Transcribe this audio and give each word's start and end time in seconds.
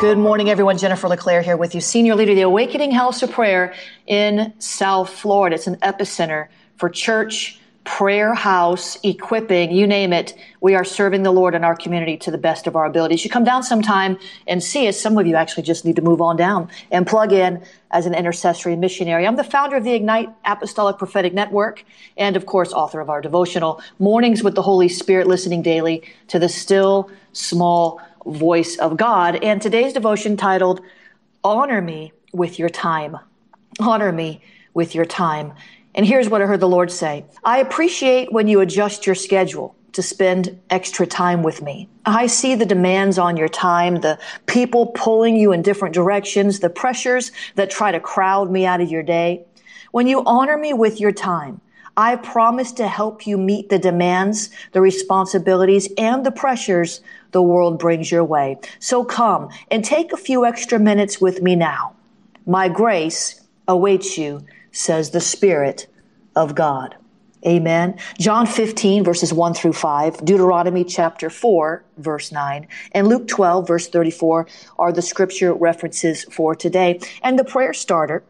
Good 0.00 0.18
morning, 0.18 0.50
everyone. 0.50 0.76
Jennifer 0.76 1.08
LeClaire 1.08 1.40
here 1.40 1.56
with 1.56 1.74
you, 1.74 1.80
Senior 1.80 2.16
Leader 2.16 2.32
of 2.32 2.36
the 2.36 2.42
Awakening 2.42 2.90
House 2.90 3.22
of 3.22 3.30
Prayer 3.30 3.74
in 4.06 4.52
South 4.58 5.08
Florida. 5.08 5.54
It's 5.54 5.68
an 5.68 5.76
epicenter 5.76 6.48
for 6.76 6.90
church, 6.90 7.60
prayer 7.84 8.34
house, 8.34 8.98
equipping, 9.02 9.70
you 9.70 9.86
name 9.86 10.12
it. 10.12 10.34
We 10.60 10.74
are 10.74 10.84
serving 10.84 11.22
the 11.22 11.30
Lord 11.30 11.54
in 11.54 11.64
our 11.64 11.76
community 11.76 12.16
to 12.18 12.30
the 12.30 12.38
best 12.38 12.66
of 12.66 12.76
our 12.76 12.86
abilities. 12.86 13.24
You 13.24 13.30
come 13.30 13.44
down 13.44 13.62
sometime 13.62 14.18
and 14.46 14.62
see 14.62 14.88
us. 14.88 14.98
Some 14.98 15.16
of 15.16 15.26
you 15.26 15.36
actually 15.36 15.62
just 15.62 15.84
need 15.84 15.96
to 15.96 16.02
move 16.02 16.20
on 16.20 16.36
down 16.36 16.70
and 16.90 17.06
plug 17.06 17.32
in 17.32 17.62
as 17.90 18.06
an 18.06 18.14
intercessory 18.14 18.74
missionary. 18.74 19.26
I'm 19.26 19.36
the 19.36 19.44
founder 19.44 19.76
of 19.76 19.84
the 19.84 19.92
Ignite 19.92 20.28
Apostolic 20.44 20.98
Prophetic 20.98 21.32
Network 21.32 21.84
and, 22.16 22.36
of 22.36 22.46
course, 22.46 22.72
author 22.72 23.00
of 23.00 23.10
our 23.10 23.20
devotional 23.20 23.80
Mornings 23.98 24.42
with 24.42 24.54
the 24.54 24.62
Holy 24.62 24.88
Spirit, 24.88 25.26
listening 25.26 25.62
daily 25.62 26.02
to 26.28 26.38
the 26.38 26.48
still 26.48 27.10
small 27.32 28.00
voice 28.26 28.76
of 28.76 28.96
God. 28.96 29.36
And 29.42 29.60
today's 29.60 29.92
devotion 29.92 30.36
titled, 30.36 30.80
Honor 31.42 31.80
Me 31.80 32.12
with 32.32 32.58
Your 32.58 32.68
Time. 32.68 33.18
Honor 33.80 34.12
me 34.12 34.40
with 34.72 34.94
your 34.94 35.04
time. 35.04 35.52
And 35.94 36.04
here's 36.04 36.28
what 36.28 36.42
I 36.42 36.46
heard 36.46 36.60
the 36.60 36.68
Lord 36.68 36.90
say 36.90 37.24
I 37.44 37.58
appreciate 37.58 38.32
when 38.32 38.48
you 38.48 38.60
adjust 38.60 39.06
your 39.06 39.14
schedule 39.14 39.76
to 39.92 40.02
spend 40.02 40.60
extra 40.70 41.06
time 41.06 41.44
with 41.44 41.62
me. 41.62 41.88
I 42.04 42.26
see 42.26 42.56
the 42.56 42.66
demands 42.66 43.16
on 43.16 43.36
your 43.36 43.48
time, 43.48 44.00
the 44.00 44.18
people 44.46 44.86
pulling 44.88 45.36
you 45.36 45.52
in 45.52 45.62
different 45.62 45.94
directions, 45.94 46.58
the 46.58 46.68
pressures 46.68 47.30
that 47.54 47.70
try 47.70 47.92
to 47.92 48.00
crowd 48.00 48.50
me 48.50 48.66
out 48.66 48.80
of 48.80 48.90
your 48.90 49.04
day. 49.04 49.44
When 49.92 50.08
you 50.08 50.24
honor 50.26 50.58
me 50.58 50.72
with 50.72 50.98
your 50.98 51.12
time, 51.12 51.60
I 51.96 52.16
promise 52.16 52.72
to 52.72 52.88
help 52.88 53.26
you 53.26 53.38
meet 53.38 53.68
the 53.68 53.78
demands, 53.78 54.50
the 54.72 54.80
responsibilities, 54.80 55.88
and 55.96 56.26
the 56.26 56.32
pressures 56.32 57.00
the 57.30 57.42
world 57.42 57.78
brings 57.78 58.10
your 58.10 58.24
way. 58.24 58.58
So 58.80 59.04
come 59.04 59.50
and 59.70 59.84
take 59.84 60.12
a 60.12 60.16
few 60.16 60.44
extra 60.44 60.78
minutes 60.78 61.20
with 61.20 61.42
me 61.42 61.54
now. 61.54 61.94
My 62.46 62.68
grace 62.68 63.40
awaits 63.68 64.18
you, 64.18 64.44
says 64.72 65.10
the 65.10 65.20
Spirit 65.20 65.86
of 66.34 66.54
God. 66.54 66.96
Amen. 67.46 67.98
John 68.18 68.46
15 68.46 69.04
verses 69.04 69.32
1 69.32 69.54
through 69.54 69.74
5, 69.74 70.24
Deuteronomy 70.24 70.82
chapter 70.82 71.28
4 71.28 71.84
verse 71.98 72.32
9, 72.32 72.66
and 72.92 73.06
Luke 73.06 73.28
12 73.28 73.68
verse 73.68 73.88
34 73.88 74.46
are 74.78 74.92
the 74.92 75.02
scripture 75.02 75.52
references 75.52 76.24
for 76.24 76.54
today. 76.54 77.00
And 77.22 77.38
the 77.38 77.44
prayer 77.44 77.74
starter 77.74 78.24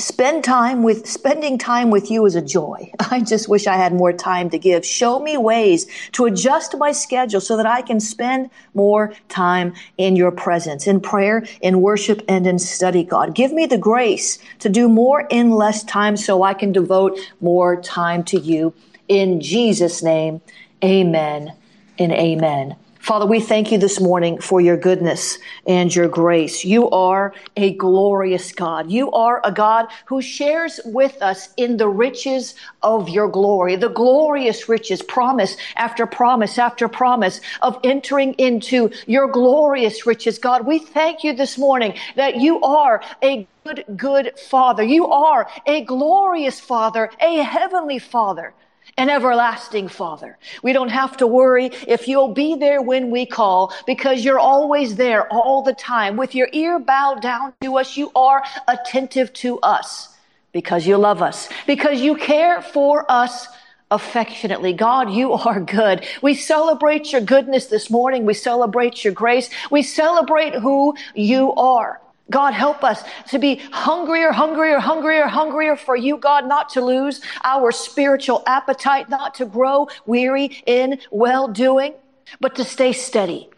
spend 0.00 0.42
time 0.42 0.82
with 0.82 1.06
spending 1.06 1.58
time 1.58 1.90
with 1.90 2.10
you 2.10 2.26
is 2.26 2.34
a 2.34 2.42
joy. 2.42 2.90
I 3.10 3.20
just 3.20 3.48
wish 3.48 3.66
i 3.66 3.76
had 3.76 3.92
more 3.92 4.12
time 4.12 4.50
to 4.50 4.58
give. 4.58 4.84
Show 4.84 5.20
me 5.20 5.36
ways 5.36 5.86
to 6.12 6.26
adjust 6.26 6.76
my 6.76 6.92
schedule 6.92 7.40
so 7.40 7.56
that 7.56 7.66
i 7.66 7.82
can 7.82 8.00
spend 8.00 8.50
more 8.74 9.12
time 9.28 9.74
in 9.98 10.16
your 10.16 10.30
presence 10.30 10.86
in 10.86 11.00
prayer 11.00 11.44
in 11.60 11.80
worship 11.80 12.22
and 12.28 12.46
in 12.46 12.58
study 12.58 13.04
god. 13.04 13.34
Give 13.34 13.52
me 13.52 13.66
the 13.66 13.78
grace 13.78 14.38
to 14.60 14.68
do 14.68 14.88
more 14.88 15.26
in 15.30 15.50
less 15.50 15.84
time 15.84 16.16
so 16.16 16.42
i 16.42 16.54
can 16.54 16.72
devote 16.72 17.18
more 17.40 17.80
time 17.80 18.24
to 18.24 18.40
you. 18.40 18.74
In 19.08 19.40
jesus 19.40 20.02
name 20.02 20.40
amen 20.82 21.52
and 21.98 22.12
amen 22.12 22.76
Father, 23.00 23.24
we 23.24 23.40
thank 23.40 23.72
you 23.72 23.78
this 23.78 23.98
morning 23.98 24.38
for 24.42 24.60
your 24.60 24.76
goodness 24.76 25.38
and 25.66 25.92
your 25.92 26.06
grace. 26.06 26.66
You 26.66 26.90
are 26.90 27.32
a 27.56 27.72
glorious 27.74 28.52
God. 28.52 28.90
You 28.90 29.10
are 29.12 29.40
a 29.42 29.50
God 29.50 29.86
who 30.04 30.20
shares 30.20 30.78
with 30.84 31.22
us 31.22 31.48
in 31.56 31.78
the 31.78 31.88
riches 31.88 32.54
of 32.82 33.08
your 33.08 33.26
glory, 33.26 33.76
the 33.76 33.88
glorious 33.88 34.68
riches, 34.68 35.00
promise 35.00 35.56
after 35.76 36.04
promise 36.04 36.58
after 36.58 36.88
promise 36.88 37.40
of 37.62 37.80
entering 37.84 38.34
into 38.34 38.90
your 39.06 39.28
glorious 39.28 40.04
riches. 40.04 40.38
God, 40.38 40.66
we 40.66 40.78
thank 40.78 41.24
you 41.24 41.32
this 41.32 41.56
morning 41.56 41.94
that 42.16 42.36
you 42.36 42.60
are 42.60 43.02
a 43.22 43.48
good, 43.64 43.84
good 43.96 44.38
Father. 44.38 44.82
You 44.82 45.06
are 45.06 45.48
a 45.66 45.84
glorious 45.84 46.60
Father, 46.60 47.10
a 47.18 47.36
heavenly 47.36 47.98
Father 47.98 48.52
an 48.96 49.10
everlasting 49.10 49.88
Father. 49.88 50.38
We 50.62 50.72
don't 50.72 50.88
have 50.88 51.16
to 51.18 51.26
worry 51.26 51.70
if 51.86 52.08
you'll 52.08 52.34
be 52.34 52.54
there 52.54 52.82
when 52.82 53.10
we 53.10 53.26
call 53.26 53.72
because 53.86 54.24
you're 54.24 54.38
always 54.38 54.96
there 54.96 55.26
all 55.32 55.62
the 55.62 55.74
time. 55.74 56.16
With 56.16 56.34
your 56.34 56.48
ear 56.52 56.78
bowed 56.78 57.22
down 57.22 57.52
to 57.62 57.78
us, 57.78 57.96
you 57.96 58.10
are 58.14 58.42
attentive 58.68 59.32
to 59.34 59.58
us 59.60 60.14
because 60.52 60.86
you 60.86 60.96
love 60.96 61.22
us, 61.22 61.48
because 61.66 62.00
you 62.00 62.16
care 62.16 62.60
for 62.60 63.10
us 63.10 63.46
affectionately. 63.90 64.72
God, 64.72 65.10
you 65.10 65.32
are 65.32 65.60
good. 65.60 66.06
We 66.22 66.34
celebrate 66.34 67.12
your 67.12 67.20
goodness 67.20 67.66
this 67.66 67.90
morning. 67.90 68.24
We 68.24 68.34
celebrate 68.34 69.04
your 69.04 69.12
grace. 69.12 69.50
We 69.70 69.82
celebrate 69.82 70.54
who 70.54 70.94
you 71.14 71.52
are. 71.54 72.00
God, 72.30 72.54
help 72.54 72.84
us 72.84 73.02
to 73.28 73.38
be 73.38 73.56
hungrier, 73.72 74.32
hungrier, 74.32 74.78
hungrier, 74.78 75.26
hungrier 75.26 75.76
for 75.76 75.96
you, 75.96 76.16
God, 76.16 76.46
not 76.46 76.70
to 76.70 76.80
lose 76.80 77.20
our 77.44 77.72
spiritual 77.72 78.42
appetite, 78.46 79.08
not 79.08 79.34
to 79.34 79.44
grow 79.44 79.88
weary 80.06 80.62
in 80.66 81.00
well 81.10 81.48
doing, 81.48 81.94
but 82.40 82.54
to 82.54 82.64
stay 82.64 82.92
steady 82.92 83.50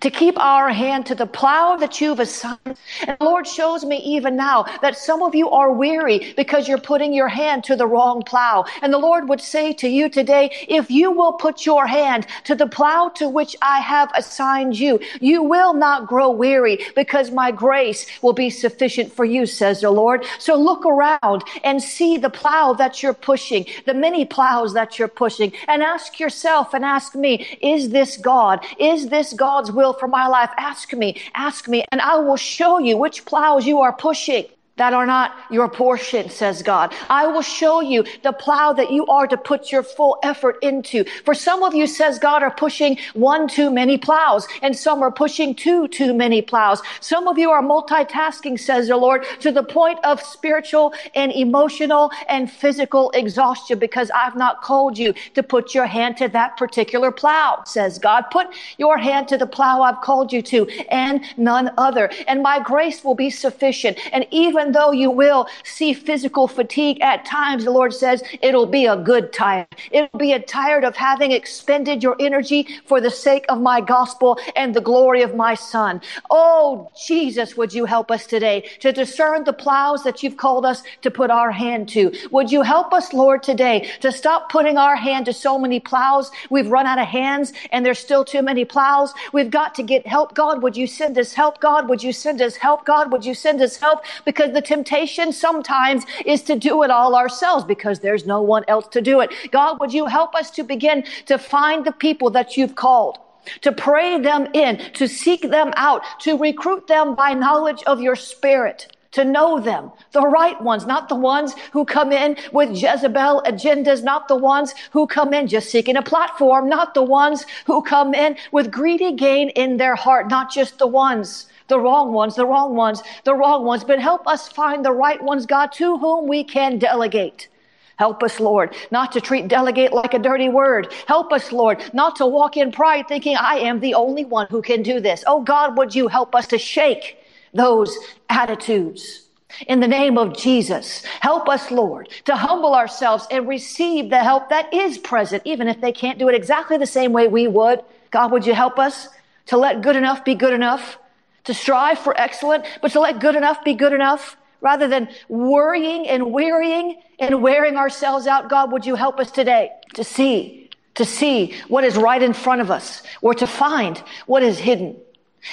to 0.00 0.10
keep 0.10 0.38
our 0.38 0.70
hand 0.70 1.06
to 1.06 1.14
the 1.14 1.26
plow 1.26 1.76
that 1.76 2.00
you've 2.00 2.20
assigned. 2.20 2.58
And 3.06 3.16
the 3.18 3.24
Lord 3.24 3.46
shows 3.46 3.84
me 3.84 3.96
even 3.98 4.36
now 4.36 4.64
that 4.80 4.96
some 4.96 5.22
of 5.22 5.34
you 5.34 5.50
are 5.50 5.72
weary 5.72 6.34
because 6.36 6.68
you're 6.68 6.78
putting 6.78 7.12
your 7.12 7.28
hand 7.28 7.64
to 7.64 7.76
the 7.76 7.86
wrong 7.86 8.22
plow. 8.22 8.64
And 8.82 8.92
the 8.92 8.98
Lord 8.98 9.28
would 9.28 9.40
say 9.40 9.72
to 9.74 9.88
you 9.88 10.08
today, 10.08 10.50
if 10.68 10.90
you 10.90 11.10
will 11.10 11.32
put 11.34 11.66
your 11.66 11.86
hand 11.86 12.26
to 12.44 12.54
the 12.54 12.66
plow 12.66 13.08
to 13.16 13.28
which 13.28 13.56
I 13.62 13.80
have 13.80 14.10
assigned 14.14 14.78
you, 14.78 15.00
you 15.20 15.42
will 15.42 15.74
not 15.74 16.06
grow 16.06 16.30
weary 16.30 16.84
because 16.94 17.30
my 17.30 17.50
grace 17.50 18.06
will 18.22 18.32
be 18.32 18.50
sufficient 18.50 19.12
for 19.12 19.24
you, 19.24 19.46
says 19.46 19.80
the 19.80 19.90
Lord. 19.90 20.24
So 20.38 20.54
look 20.54 20.84
around 20.86 21.44
and 21.64 21.82
see 21.82 22.16
the 22.16 22.30
plow 22.30 22.72
that 22.74 23.02
you're 23.02 23.14
pushing, 23.14 23.66
the 23.86 23.94
many 23.94 24.24
plows 24.24 24.74
that 24.74 24.98
you're 24.98 25.08
pushing, 25.08 25.52
and 25.68 25.82
ask 25.82 26.20
yourself 26.20 26.74
and 26.74 26.84
ask 26.84 27.14
me, 27.14 27.58
is 27.60 27.90
this 27.90 28.16
God? 28.16 28.64
Is 28.78 29.08
this 29.08 29.32
God's 29.32 29.71
will 29.74 29.92
for 29.92 30.08
my 30.08 30.26
life, 30.26 30.50
ask 30.56 30.92
me, 30.92 31.20
ask 31.34 31.68
me, 31.68 31.84
and 31.90 32.00
I 32.00 32.16
will 32.16 32.36
show 32.36 32.78
you 32.78 32.96
which 32.96 33.24
plows 33.24 33.66
you 33.66 33.80
are 33.80 33.92
pushing 33.92 34.46
that 34.76 34.94
are 34.94 35.06
not 35.06 35.32
your 35.50 35.68
portion, 35.68 36.30
says 36.30 36.62
God. 36.62 36.94
I 37.10 37.26
will 37.26 37.42
show 37.42 37.80
you 37.80 38.04
the 38.22 38.32
plow 38.32 38.72
that 38.72 38.90
you 38.90 39.06
are 39.06 39.26
to 39.26 39.36
put 39.36 39.70
your 39.70 39.82
full 39.82 40.18
effort 40.22 40.56
into. 40.62 41.04
For 41.24 41.34
some 41.34 41.62
of 41.62 41.74
you, 41.74 41.86
says 41.86 42.18
God, 42.18 42.42
are 42.42 42.50
pushing 42.50 42.98
one 43.14 43.48
too 43.48 43.70
many 43.70 43.98
plows, 43.98 44.48
and 44.62 44.74
some 44.76 45.02
are 45.02 45.10
pushing 45.10 45.54
two 45.54 45.88
too 45.88 46.14
many 46.14 46.40
plows. 46.40 46.80
Some 47.00 47.28
of 47.28 47.38
you 47.38 47.50
are 47.50 47.62
multitasking, 47.62 48.58
says 48.58 48.88
the 48.88 48.96
Lord, 48.96 49.24
to 49.40 49.52
the 49.52 49.62
point 49.62 49.98
of 50.04 50.20
spiritual 50.20 50.94
and 51.14 51.32
emotional 51.32 52.10
and 52.28 52.50
physical 52.50 53.10
exhaustion 53.12 53.78
because 53.78 54.10
I've 54.14 54.36
not 54.36 54.62
called 54.62 54.96
you 54.96 55.14
to 55.34 55.42
put 55.42 55.74
your 55.74 55.86
hand 55.86 56.16
to 56.18 56.28
that 56.28 56.56
particular 56.56 57.10
plow, 57.10 57.62
says 57.66 57.98
God. 57.98 58.24
Put 58.30 58.48
your 58.78 58.96
hand 58.96 59.28
to 59.28 59.36
the 59.36 59.46
plow 59.46 59.82
I've 59.82 60.00
called 60.00 60.32
you 60.32 60.42
to 60.42 60.66
and 60.90 61.22
none 61.36 61.70
other. 61.76 62.10
And 62.26 62.42
my 62.42 62.58
grace 62.60 63.04
will 63.04 63.14
be 63.14 63.30
sufficient. 63.30 63.98
And 64.12 64.26
even 64.30 64.61
even 64.62 64.72
though 64.72 64.92
you 64.92 65.10
will 65.10 65.48
see 65.64 65.92
physical 65.92 66.46
fatigue 66.46 67.00
at 67.00 67.24
times, 67.24 67.64
the 67.64 67.70
Lord 67.72 67.92
says 67.92 68.22
it'll 68.40 68.66
be 68.66 68.86
a 68.86 68.96
good 68.96 69.32
tired. 69.32 69.66
It'll 69.90 70.18
be 70.18 70.32
a 70.32 70.38
tired 70.38 70.84
of 70.84 70.94
having 70.94 71.32
expended 71.32 72.00
your 72.00 72.14
energy 72.20 72.68
for 72.86 73.00
the 73.00 73.10
sake 73.10 73.44
of 73.48 73.60
my 73.60 73.80
gospel 73.80 74.38
and 74.54 74.72
the 74.72 74.80
glory 74.80 75.22
of 75.22 75.34
my 75.34 75.56
son. 75.56 76.00
Oh, 76.30 76.92
Jesus, 77.06 77.56
would 77.56 77.74
you 77.74 77.86
help 77.86 78.12
us 78.12 78.24
today 78.24 78.70
to 78.78 78.92
discern 78.92 79.42
the 79.42 79.52
plows 79.52 80.04
that 80.04 80.22
you've 80.22 80.36
called 80.36 80.64
us 80.64 80.84
to 81.00 81.10
put 81.10 81.32
our 81.32 81.50
hand 81.50 81.88
to? 81.90 82.12
Would 82.30 82.52
you 82.52 82.62
help 82.62 82.92
us, 82.92 83.12
Lord, 83.12 83.42
today 83.42 83.90
to 84.00 84.12
stop 84.12 84.48
putting 84.48 84.78
our 84.78 84.94
hand 84.94 85.26
to 85.26 85.32
so 85.32 85.58
many 85.58 85.80
plows? 85.80 86.30
We've 86.50 86.70
run 86.70 86.86
out 86.86 87.00
of 87.00 87.08
hands 87.08 87.52
and 87.72 87.84
there's 87.84 87.98
still 87.98 88.24
too 88.24 88.42
many 88.42 88.64
plows. 88.64 89.12
We've 89.32 89.50
got 89.50 89.74
to 89.74 89.82
get 89.82 90.06
help. 90.06 90.34
God, 90.34 90.62
would 90.62 90.76
you 90.76 90.86
send 90.86 91.18
us 91.18 91.32
help? 91.32 91.60
God, 91.60 91.88
would 91.88 92.02
you 92.02 92.12
send 92.12 92.40
us 92.40 92.54
help? 92.54 92.86
God, 92.86 93.10
would 93.10 93.24
you 93.24 93.34
send 93.34 93.60
us 93.60 93.76
help? 93.76 94.04
Because 94.24 94.51
the 94.52 94.62
temptation 94.62 95.32
sometimes 95.32 96.04
is 96.24 96.42
to 96.42 96.56
do 96.56 96.82
it 96.82 96.90
all 96.90 97.14
ourselves 97.16 97.64
because 97.64 98.00
there's 98.00 98.26
no 98.26 98.42
one 98.42 98.64
else 98.68 98.86
to 98.88 99.00
do 99.00 99.20
it. 99.20 99.30
God, 99.50 99.80
would 99.80 99.92
you 99.92 100.06
help 100.06 100.34
us 100.34 100.50
to 100.52 100.62
begin 100.62 101.04
to 101.26 101.38
find 101.38 101.84
the 101.84 101.92
people 101.92 102.30
that 102.30 102.56
you've 102.56 102.74
called? 102.74 103.18
to 103.62 103.72
pray 103.72 104.20
them 104.20 104.46
in, 104.54 104.78
to 104.94 105.08
seek 105.08 105.42
them 105.50 105.72
out, 105.76 106.02
to 106.20 106.36
recruit 106.36 106.86
them 106.86 107.14
by 107.14 107.34
knowledge 107.34 107.82
of 107.84 108.00
your 108.00 108.16
spirit, 108.16 108.94
to 109.12 109.24
know 109.24 109.60
them, 109.60 109.90
the 110.12 110.22
right 110.22 110.60
ones, 110.62 110.86
not 110.86 111.08
the 111.08 111.16
ones 111.16 111.54
who 111.72 111.84
come 111.84 112.12
in 112.12 112.36
with 112.52 112.70
Jezebel 112.70 113.42
agendas, 113.44 114.02
not 114.02 114.28
the 114.28 114.36
ones 114.36 114.74
who 114.92 115.06
come 115.06 115.34
in 115.34 115.46
just 115.46 115.70
seeking 115.70 115.96
a 115.96 116.02
platform, 116.02 116.68
not 116.68 116.94
the 116.94 117.02
ones 117.02 117.44
who 117.66 117.82
come 117.82 118.14
in 118.14 118.36
with 118.52 118.70
greedy 118.70 119.12
gain 119.12 119.50
in 119.50 119.76
their 119.76 119.96
heart, 119.96 120.28
not 120.28 120.50
just 120.50 120.78
the 120.78 120.86
ones 120.86 121.46
the 121.72 121.80
wrong 121.80 122.12
ones, 122.12 122.36
the 122.36 122.44
wrong 122.44 122.76
ones, 122.76 123.02
the 123.24 123.34
wrong 123.34 123.64
ones, 123.64 123.82
but 123.82 123.98
help 123.98 124.28
us 124.28 124.46
find 124.46 124.84
the 124.84 124.92
right 124.92 125.22
ones, 125.22 125.46
God, 125.46 125.72
to 125.72 125.96
whom 125.96 126.28
we 126.28 126.44
can 126.44 126.78
delegate. 126.78 127.48
Help 127.96 128.22
us, 128.22 128.38
Lord, 128.38 128.74
not 128.90 129.12
to 129.12 129.22
treat 129.22 129.48
delegate 129.48 129.92
like 129.94 130.12
a 130.12 130.18
dirty 130.18 130.50
word. 130.50 130.92
Help 131.06 131.32
us, 131.32 131.50
Lord, 131.50 131.82
not 131.94 132.16
to 132.16 132.26
walk 132.26 132.58
in 132.58 132.72
pride 132.72 133.08
thinking 133.08 133.36
I 133.36 133.54
am 133.54 133.80
the 133.80 133.94
only 133.94 134.26
one 134.26 134.48
who 134.50 134.60
can 134.60 134.82
do 134.82 135.00
this. 135.00 135.24
Oh 135.26 135.40
God, 135.42 135.78
would 135.78 135.94
you 135.94 136.08
help 136.08 136.34
us 136.34 136.46
to 136.48 136.58
shake 136.58 137.16
those 137.54 137.96
attitudes? 138.28 139.22
In 139.66 139.80
the 139.80 139.88
name 139.88 140.18
of 140.18 140.36
Jesus, 140.36 141.04
help 141.20 141.48
us, 141.48 141.70
Lord, 141.70 142.10
to 142.26 142.36
humble 142.36 142.74
ourselves 142.74 143.26
and 143.30 143.48
receive 143.48 144.10
the 144.10 144.18
help 144.18 144.50
that 144.50 144.72
is 144.74 144.98
present, 144.98 145.42
even 145.46 145.68
if 145.68 145.80
they 145.80 145.92
can't 145.92 146.18
do 146.18 146.28
it 146.28 146.34
exactly 146.34 146.76
the 146.76 146.86
same 146.86 147.12
way 147.12 147.28
we 147.28 147.46
would. 147.46 147.80
God, 148.10 148.30
would 148.32 148.46
you 148.46 148.54
help 148.54 148.78
us 148.78 149.08
to 149.46 149.56
let 149.56 149.80
good 149.80 149.96
enough 149.96 150.24
be 150.24 150.34
good 150.34 150.52
enough, 150.52 150.98
to 151.44 151.54
strive 151.54 151.98
for 151.98 152.18
excellent, 152.18 152.64
but 152.80 152.92
to 152.92 153.00
let 153.00 153.20
good 153.20 153.34
enough 153.34 153.64
be 153.64 153.74
good 153.74 153.92
enough? 153.92 154.36
rather 154.62 154.88
than 154.88 155.08
worrying 155.28 156.08
and 156.08 156.32
wearying 156.32 157.02
and 157.18 157.42
wearing 157.42 157.76
ourselves 157.76 158.26
out. 158.26 158.48
God, 158.48 158.72
would 158.72 158.86
you 158.86 158.94
help 158.94 159.20
us 159.20 159.30
today 159.30 159.70
to 159.94 160.04
see, 160.04 160.70
to 160.94 161.04
see 161.04 161.54
what 161.68 161.84
is 161.84 161.96
right 161.96 162.22
in 162.22 162.32
front 162.32 162.62
of 162.62 162.70
us 162.70 163.02
or 163.20 163.34
to 163.34 163.46
find 163.46 164.02
what 164.26 164.42
is 164.42 164.58
hidden. 164.58 164.96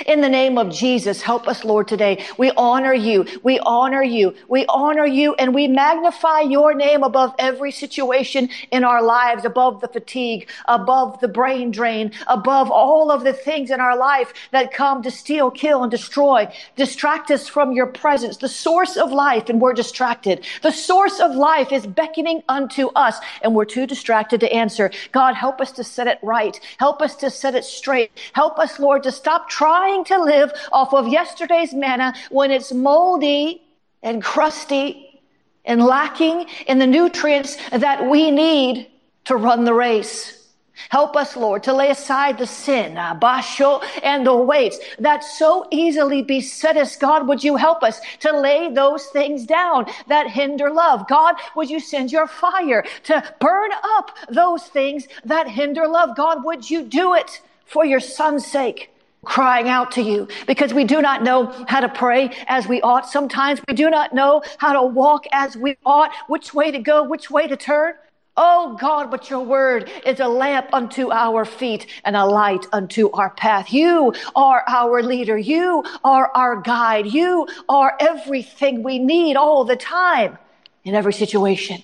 In 0.06 0.22
the 0.22 0.30
name 0.30 0.60
of 0.60 0.72
Jesus, 0.72 1.22
help 1.22 1.48
us, 1.48 1.66
Lord, 1.66 1.88
today. 1.88 2.24
We 2.38 2.52
honor 2.52 2.94
you. 2.94 3.26
We 3.42 3.60
honor 3.60 4.04
you. 4.04 4.36
We 4.48 4.66
honor 4.70 5.06
you 5.06 5.34
and 5.36 5.54
we 5.54 5.68
magnify 5.68 6.42
your 6.42 6.76
name 6.76 7.02
above 7.02 7.34
every 7.40 7.72
situation 7.72 8.50
in 8.72 8.84
our 8.84 9.02
lives, 9.02 9.46
above 9.46 9.82
the 9.82 9.88
fatigue, 9.88 10.48
above 10.66 11.20
the 11.22 11.28
brain 11.28 11.72
drain, 11.72 12.12
above 12.28 12.70
all 12.70 13.10
of 13.10 13.24
the 13.24 13.34
things 13.34 13.72
in 13.72 13.80
our 13.80 13.98
life 13.98 14.32
that 14.52 14.72
come 14.72 15.02
to 15.02 15.10
steal, 15.10 15.50
kill, 15.50 15.82
and 15.82 15.90
destroy. 15.90 16.48
Distract 16.76 17.32
us 17.32 17.48
from 17.48 17.72
your 17.72 17.88
presence, 17.88 18.38
the 18.38 18.48
source 18.48 18.96
of 18.96 19.12
life, 19.12 19.50
and 19.50 19.60
we're 19.60 19.74
distracted. 19.74 20.46
The 20.62 20.72
source 20.72 21.20
of 21.20 21.34
life 21.34 21.72
is 21.72 21.88
beckoning 21.88 22.44
unto 22.48 22.88
us, 22.90 23.18
and 23.42 23.56
we're 23.56 23.66
too 23.66 23.88
distracted 23.88 24.40
to 24.42 24.54
answer. 24.54 24.92
God, 25.12 25.34
help 25.34 25.60
us 25.60 25.72
to 25.74 25.84
set 25.84 26.06
it 26.06 26.20
right. 26.22 26.60
Help 26.78 27.02
us 27.02 27.16
to 27.18 27.32
set 27.32 27.56
it 27.56 27.66
straight. 27.66 28.12
Help 28.34 28.60
us, 28.60 28.80
Lord, 28.80 29.02
to 29.04 29.12
stop 29.12 29.50
trying 29.50 29.79
trying 29.80 30.04
to 30.04 30.22
live 30.22 30.52
off 30.74 30.94
of 30.94 31.08
yesterday's 31.08 31.74
manna 31.74 32.14
when 32.32 32.52
it's 32.52 32.74
moldy 32.74 33.62
and 34.04 34.22
crusty 34.22 35.22
and 35.64 35.82
lacking 35.82 36.46
in 36.68 36.80
the 36.80 36.88
nutrients 36.88 37.56
that 37.72 38.10
we 38.10 38.30
need 38.30 38.88
to 39.24 39.38
run 39.38 39.64
the 39.64 39.74
race. 39.74 40.50
Help 40.90 41.16
us, 41.16 41.38
Lord, 41.38 41.64
to 41.64 41.74
lay 41.74 41.92
aside 41.92 42.38
the 42.38 42.46
sin, 42.46 42.98
uh, 42.98 43.18
basho, 43.18 43.82
and 44.04 44.28
the 44.28 44.36
weights 44.36 44.80
that 45.00 45.24
so 45.24 45.66
easily 45.72 46.24
beset 46.24 46.76
us. 46.76 46.98
God, 46.98 47.26
would 47.30 47.42
you 47.42 47.56
help 47.56 47.82
us 47.82 48.02
to 48.20 48.38
lay 48.38 48.74
those 48.74 49.06
things 49.08 49.46
down 49.46 49.86
that 50.08 50.28
hinder 50.30 50.70
love? 50.72 51.08
God, 51.08 51.36
would 51.56 51.70
you 51.70 51.80
send 51.80 52.12
your 52.12 52.28
fire 52.28 52.84
to 53.04 53.24
burn 53.40 53.72
up 53.98 54.12
those 54.30 54.64
things 54.64 55.08
that 55.24 55.48
hinder 55.48 55.88
love? 55.88 56.18
God, 56.18 56.44
would 56.44 56.70
you 56.70 56.84
do 56.84 57.14
it 57.14 57.42
for 57.66 57.86
your 57.86 58.02
son's 58.02 58.46
sake? 58.46 58.90
Crying 59.26 59.68
out 59.68 59.92
to 59.92 60.02
you 60.02 60.28
because 60.48 60.74
we 60.74 60.84
do 60.84 61.02
not 61.02 61.24
know 61.24 61.46
how 61.68 61.80
to 61.80 61.90
pray 61.90 62.32
as 62.48 62.68
we 62.68 62.82
ought. 62.82 63.10
Sometimes 63.10 63.62
we 63.68 63.74
do 63.74 63.90
not 63.90 64.14
know 64.14 64.42
how 64.58 64.74
to 64.74 64.84
walk 64.84 65.26
as 65.32 65.58
we 65.58 65.78
ought, 65.86 66.12
which 66.28 66.54
way 66.54 66.72
to 66.72 66.80
go, 66.80 67.04
which 67.04 67.30
way 67.30 67.48
to 67.48 67.58
turn. 67.58 67.94
Oh 68.42 68.78
God, 68.80 69.12
but 69.12 69.30
your 69.30 69.42
word 69.42 69.92
is 70.06 70.22
a 70.22 70.28
lamp 70.28 70.70
unto 70.72 71.12
our 71.12 71.44
feet 71.44 71.88
and 72.06 72.16
a 72.16 72.26
light 72.26 72.66
unto 72.72 73.10
our 73.12 73.32
path. 73.32 73.74
You 73.74 74.14
are 74.34 74.64
our 74.66 75.04
leader. 75.04 75.38
You 75.38 75.84
are 76.06 76.32
our 76.34 76.62
guide. 76.62 77.08
You 77.08 77.48
are 77.68 77.98
everything 78.00 78.82
we 78.82 78.98
need 78.98 79.36
all 79.36 79.66
the 79.66 79.76
time 79.76 80.38
in 80.86 80.96
every 80.96 81.12
situation. 81.12 81.84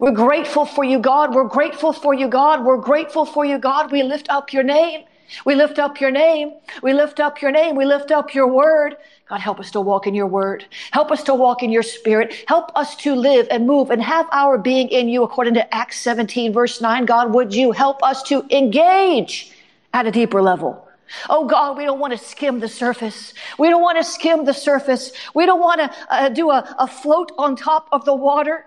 We're 0.00 0.10
grateful 0.10 0.64
for 0.64 0.82
you, 0.82 0.98
God. 0.98 1.34
We're 1.34 1.48
grateful 1.48 1.92
for 1.92 2.14
you, 2.14 2.26
God. 2.26 2.64
We're 2.64 2.78
grateful 2.78 3.24
for 3.24 3.44
you, 3.44 3.58
God. 3.58 3.92
We 3.92 4.02
lift 4.02 4.28
up 4.28 4.52
your 4.52 4.64
name. 4.64 5.04
We 5.44 5.54
lift 5.54 5.78
up 5.78 6.00
your 6.00 6.10
name. 6.10 6.54
We 6.82 6.92
lift 6.92 7.20
up 7.20 7.42
your 7.42 7.50
name. 7.50 7.76
We 7.76 7.84
lift 7.84 8.10
up 8.10 8.34
your 8.34 8.46
word. 8.46 8.96
God, 9.28 9.40
help 9.40 9.60
us 9.60 9.70
to 9.72 9.80
walk 9.80 10.06
in 10.06 10.14
your 10.14 10.26
word. 10.26 10.66
Help 10.90 11.10
us 11.10 11.22
to 11.24 11.34
walk 11.34 11.62
in 11.62 11.70
your 11.70 11.82
spirit. 11.82 12.44
Help 12.48 12.70
us 12.76 12.96
to 12.96 13.14
live 13.14 13.48
and 13.50 13.66
move 13.66 13.90
and 13.90 14.02
have 14.02 14.26
our 14.32 14.58
being 14.58 14.88
in 14.88 15.08
you 15.08 15.22
according 15.22 15.54
to 15.54 15.74
Acts 15.74 16.00
17 16.00 16.52
verse 16.52 16.80
9. 16.80 17.06
God, 17.06 17.32
would 17.32 17.54
you 17.54 17.72
help 17.72 18.02
us 18.02 18.22
to 18.24 18.44
engage 18.50 19.52
at 19.94 20.06
a 20.06 20.10
deeper 20.10 20.42
level? 20.42 20.86
Oh 21.28 21.46
God, 21.46 21.76
we 21.76 21.84
don't 21.84 21.98
want 21.98 22.12
to 22.12 22.18
skim 22.18 22.60
the 22.60 22.68
surface. 22.68 23.34
We 23.58 23.68
don't 23.68 23.82
want 23.82 23.98
to 23.98 24.04
skim 24.04 24.44
the 24.44 24.54
surface. 24.54 25.12
We 25.34 25.46
don't 25.46 25.60
want 25.60 25.80
to 25.80 25.90
uh, 26.10 26.28
do 26.30 26.50
a, 26.50 26.76
a 26.78 26.86
float 26.86 27.32
on 27.38 27.56
top 27.56 27.88
of 27.92 28.04
the 28.04 28.14
water. 28.14 28.66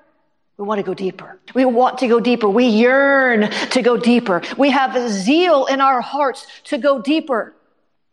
We 0.58 0.64
want 0.66 0.80
to 0.80 0.84
go 0.84 0.94
deeper. 0.94 1.38
We 1.54 1.66
want 1.66 1.98
to 1.98 2.08
go 2.08 2.20
deeper. 2.20 2.48
We 2.48 2.66
yearn 2.68 3.50
to 3.72 3.82
go 3.82 3.98
deeper. 3.98 4.42
We 4.58 4.70
have 4.70 4.96
a 4.96 5.10
zeal 5.10 5.66
in 5.66 5.82
our 5.82 6.00
hearts 6.00 6.48
to 6.66 6.78
go 6.78 7.02
deeper. 7.02 7.54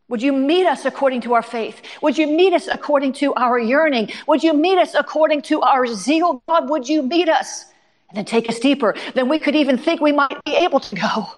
Would 0.09 0.23
you 0.23 0.33
meet 0.33 0.67
us 0.67 0.85
according 0.85 1.21
to 1.23 1.35
our 1.35 1.43
faith? 1.43 1.81
Would 2.03 2.19
you 2.19 2.27
meet 2.27 2.53
us 2.53 2.67
according 2.67 3.13
to 3.15 3.33
our 3.35 3.59
yearning? 3.59 4.11
Would 4.27 4.43
you 4.43 4.53
meet 4.55 4.77
us 4.77 4.95
according 4.95 5.43
to 5.43 5.63
our 5.63 5.87
zeal? 5.87 6.43
God, 6.49 6.69
would 6.69 6.89
you 6.89 7.03
meet 7.03 7.29
us 7.29 7.65
and 8.09 8.19
then 8.19 8.25
take 8.25 8.49
us 8.49 8.59
deeper 8.59 8.95
than 9.15 9.29
we 9.29 9.39
could 9.39 9.55
even 9.55 9.79
think 9.79 10.01
we 10.01 10.13
might 10.13 10.45
be 10.45 10.57
able 10.57 10.81
to 10.81 10.97
go? 10.97 11.29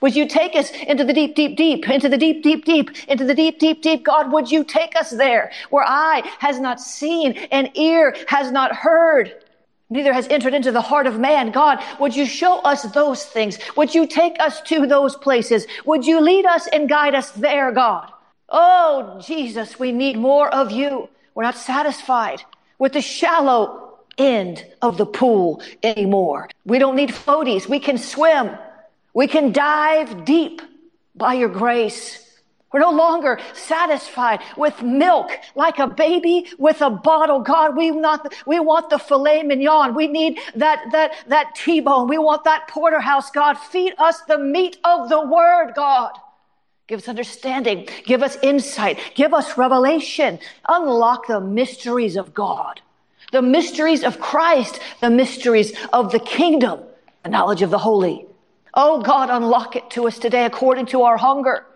Would 0.00 0.16
you 0.16 0.26
take 0.26 0.54
us 0.54 0.70
into 0.70 1.04
the 1.04 1.12
deep, 1.12 1.34
deep, 1.34 1.56
deep, 1.56 1.90
into 1.90 2.08
the 2.08 2.16
deep, 2.16 2.42
deep, 2.42 2.64
deep, 2.64 2.90
into 3.08 3.24
the 3.24 3.34
deep, 3.34 3.58
deep, 3.58 3.82
deep? 3.82 4.04
God, 4.04 4.32
would 4.32 4.50
you 4.50 4.64
take 4.64 4.96
us 4.96 5.10
there 5.10 5.50
where 5.68 5.84
eye 5.84 6.22
has 6.38 6.60
not 6.60 6.80
seen 6.80 7.32
and 7.50 7.76
ear 7.76 8.16
has 8.28 8.50
not 8.50 8.74
heard? 8.74 9.43
Neither 9.94 10.12
has 10.12 10.26
entered 10.28 10.52
into 10.52 10.72
the 10.72 10.80
heart 10.80 11.06
of 11.06 11.20
man. 11.20 11.52
God, 11.52 11.82
would 12.00 12.14
you 12.14 12.26
show 12.26 12.58
us 12.58 12.82
those 12.92 13.24
things? 13.24 13.58
Would 13.76 13.94
you 13.94 14.06
take 14.06 14.36
us 14.40 14.60
to 14.62 14.86
those 14.86 15.16
places? 15.16 15.66
Would 15.86 16.04
you 16.04 16.20
lead 16.20 16.44
us 16.44 16.66
and 16.66 16.88
guide 16.88 17.14
us 17.14 17.30
there, 17.30 17.70
God? 17.70 18.12
Oh, 18.48 19.22
Jesus, 19.24 19.78
we 19.78 19.92
need 19.92 20.18
more 20.18 20.52
of 20.52 20.72
you. 20.72 21.08
We're 21.34 21.44
not 21.44 21.56
satisfied 21.56 22.42
with 22.78 22.92
the 22.92 23.00
shallow 23.00 23.98
end 24.18 24.66
of 24.82 24.98
the 24.98 25.06
pool 25.06 25.62
anymore. 25.82 26.48
We 26.66 26.78
don't 26.80 26.96
need 26.96 27.10
floaties. 27.10 27.68
We 27.68 27.78
can 27.78 27.96
swim. 27.96 28.50
We 29.14 29.28
can 29.28 29.52
dive 29.52 30.24
deep 30.24 30.60
by 31.14 31.34
your 31.34 31.48
grace. 31.48 32.23
We're 32.74 32.80
no 32.80 32.90
longer 32.90 33.38
satisfied 33.52 34.40
with 34.56 34.82
milk 34.82 35.30
like 35.54 35.78
a 35.78 35.86
baby 35.86 36.48
with 36.58 36.82
a 36.82 36.90
bottle. 36.90 37.38
God, 37.38 37.76
we 37.76 37.92
not, 37.92 38.34
we 38.48 38.58
want 38.58 38.90
the 38.90 38.98
filet 38.98 39.44
mignon. 39.44 39.94
We 39.94 40.08
need 40.08 40.40
that, 40.56 40.82
that, 40.90 41.14
that 41.28 41.54
T-bone. 41.54 42.08
We 42.08 42.18
want 42.18 42.42
that 42.42 42.66
porterhouse. 42.66 43.30
God, 43.30 43.54
feed 43.54 43.94
us 43.96 44.22
the 44.22 44.38
meat 44.38 44.78
of 44.82 45.08
the 45.08 45.24
word, 45.24 45.74
God. 45.76 46.18
Give 46.88 46.98
us 46.98 47.06
understanding. 47.06 47.86
Give 48.06 48.24
us 48.24 48.36
insight. 48.42 48.98
Give 49.14 49.32
us 49.32 49.56
revelation. 49.56 50.40
Unlock 50.68 51.28
the 51.28 51.40
mysteries 51.40 52.16
of 52.16 52.34
God, 52.34 52.80
the 53.30 53.40
mysteries 53.40 54.02
of 54.02 54.18
Christ, 54.18 54.80
the 55.00 55.10
mysteries 55.10 55.74
of 55.92 56.10
the 56.10 56.18
kingdom, 56.18 56.80
the 57.22 57.30
knowledge 57.30 57.62
of 57.62 57.70
the 57.70 57.78
holy. 57.78 58.26
Oh 58.74 59.00
God, 59.00 59.30
unlock 59.30 59.76
it 59.76 59.90
to 59.90 60.08
us 60.08 60.18
today 60.18 60.44
according 60.44 60.86
to 60.86 61.02
our 61.02 61.16
hunger 61.16 61.66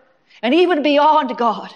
and 0.41 0.53
even 0.53 0.83
beyond 0.83 1.37
God, 1.37 1.73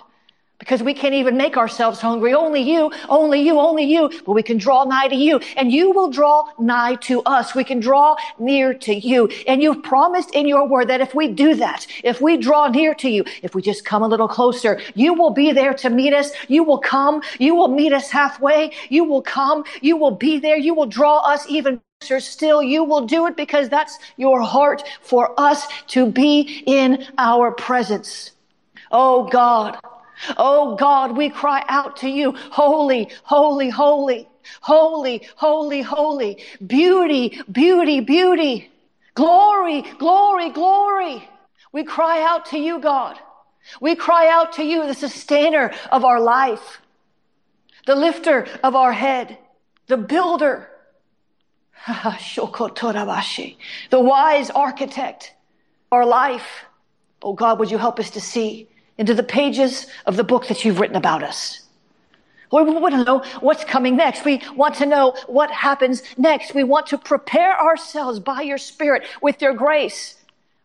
because 0.60 0.82
we 0.82 0.94
can't 0.94 1.14
even 1.14 1.36
make 1.36 1.58
ourselves 1.58 2.00
hungry. 2.00 2.34
Only 2.34 2.62
you, 2.62 2.90
only 3.10 3.42
you, 3.42 3.60
only 3.60 3.84
you. 3.84 4.10
But 4.26 4.32
we 4.32 4.44
can 4.44 4.58
draw 4.58 4.86
nigh 4.86 5.10
to 5.10 5.16
you 5.16 5.42
and 5.58 5.70
you 5.70 5.92
will 5.92 6.10
draw 6.10 6.46
nigh 6.58 6.96
to 7.02 7.22
us. 7.24 7.54
We 7.54 7.66
can 7.66 7.82
draw 7.82 8.16
near 8.40 8.74
to 8.74 8.94
you. 8.94 9.28
And 9.46 9.62
you've 9.62 9.84
promised 9.84 10.32
in 10.34 10.48
your 10.48 10.66
word 10.66 10.88
that 10.88 11.02
if 11.02 11.14
we 11.14 11.28
do 11.28 11.56
that, 11.56 11.86
if 12.02 12.22
we 12.22 12.38
draw 12.38 12.70
near 12.70 12.96
to 12.96 13.10
you, 13.10 13.26
if 13.42 13.56
we 13.56 13.62
just 13.62 13.84
come 13.84 14.04
a 14.04 14.08
little 14.08 14.30
closer, 14.30 14.80
you 14.96 15.14
will 15.14 15.32
be 15.32 15.52
there 15.52 15.74
to 15.74 15.90
meet 15.90 16.14
us. 16.14 16.32
You 16.48 16.64
will 16.64 16.78
come. 16.78 17.22
You 17.40 17.56
will 17.56 17.68
meet 17.68 17.92
us 17.92 18.10
halfway. 18.10 18.72
You 18.88 19.04
will 19.04 19.24
come. 19.24 19.66
You 19.82 19.98
will 19.98 20.12
be 20.12 20.40
there. 20.40 20.56
You 20.56 20.76
will 20.76 20.86
draw 20.86 21.18
us 21.20 21.46
even 21.50 21.82
closer 22.00 22.22
still. 22.22 22.64
You 22.64 22.86
will 22.86 23.06
do 23.06 23.28
it 23.28 23.36
because 23.36 23.68
that's 23.68 24.00
your 24.16 24.42
heart 24.42 24.84
for 25.02 25.38
us 25.38 25.68
to 25.88 26.10
be 26.10 26.64
in 26.66 27.06
our 27.18 27.52
presence. 27.52 28.33
Oh 28.94 29.24
God. 29.24 29.78
Oh 30.38 30.76
God, 30.76 31.18
we 31.18 31.30
cry 31.30 31.66
out 31.68 31.98
to 31.98 32.08
you, 32.08 32.36
holy, 32.52 33.10
holy, 33.24 33.70
holy, 33.70 34.30
holy, 34.62 35.28
holy, 35.36 35.82
holy, 35.82 36.44
beauty, 36.66 37.42
beauty, 37.52 38.00
beauty, 38.00 38.72
glory, 39.16 39.82
glory, 39.98 40.52
glory. 40.52 41.28
We 41.72 41.84
cry 41.84 42.22
out 42.22 42.46
to 42.48 42.60
you, 42.60 42.80
God. 42.80 43.18
We 43.82 43.96
cry 43.96 44.30
out 44.30 44.54
to 44.54 44.64
you, 44.64 44.86
the 44.86 44.94
sustainer 44.94 45.74
of 45.92 46.06
our 46.06 46.22
life, 46.22 46.80
the 47.88 47.96
lifter 47.96 48.48
of 48.64 48.76
our 48.76 48.94
head, 48.94 49.40
the 49.88 49.98
builder, 49.98 50.70
the 51.88 52.40
wise 54.00 54.50
architect, 54.52 55.34
our 55.92 56.06
life. 56.06 56.66
Oh 57.24 57.34
God, 57.34 57.58
would 57.60 57.72
you 57.72 57.80
help 57.80 58.00
us 58.00 58.12
to 58.12 58.22
see 58.22 58.70
into 58.98 59.14
the 59.14 59.24
pages 59.24 59.88
of 60.06 60.16
the 60.18 60.24
book 60.24 60.48
that 60.48 60.64
you've 60.64 60.80
written 60.80 60.96
about 60.96 61.24
us. 61.24 61.62
We 62.52 62.62
want 62.62 62.94
to 62.94 63.04
know 63.04 63.24
what's 63.40 63.64
coming 63.64 63.96
next. 63.96 64.26
We 64.26 64.42
want 64.56 64.76
to 64.76 64.86
know 64.86 65.16
what 65.26 65.50
happens 65.50 66.04
next. 66.18 66.54
We 66.54 66.64
want 66.64 66.86
to 66.88 67.00
prepare 67.00 67.60
ourselves 67.60 68.20
by 68.20 68.42
your 68.42 68.60
Spirit 68.60 69.06
with 69.24 69.42
your 69.42 69.54
grace. 69.54 70.16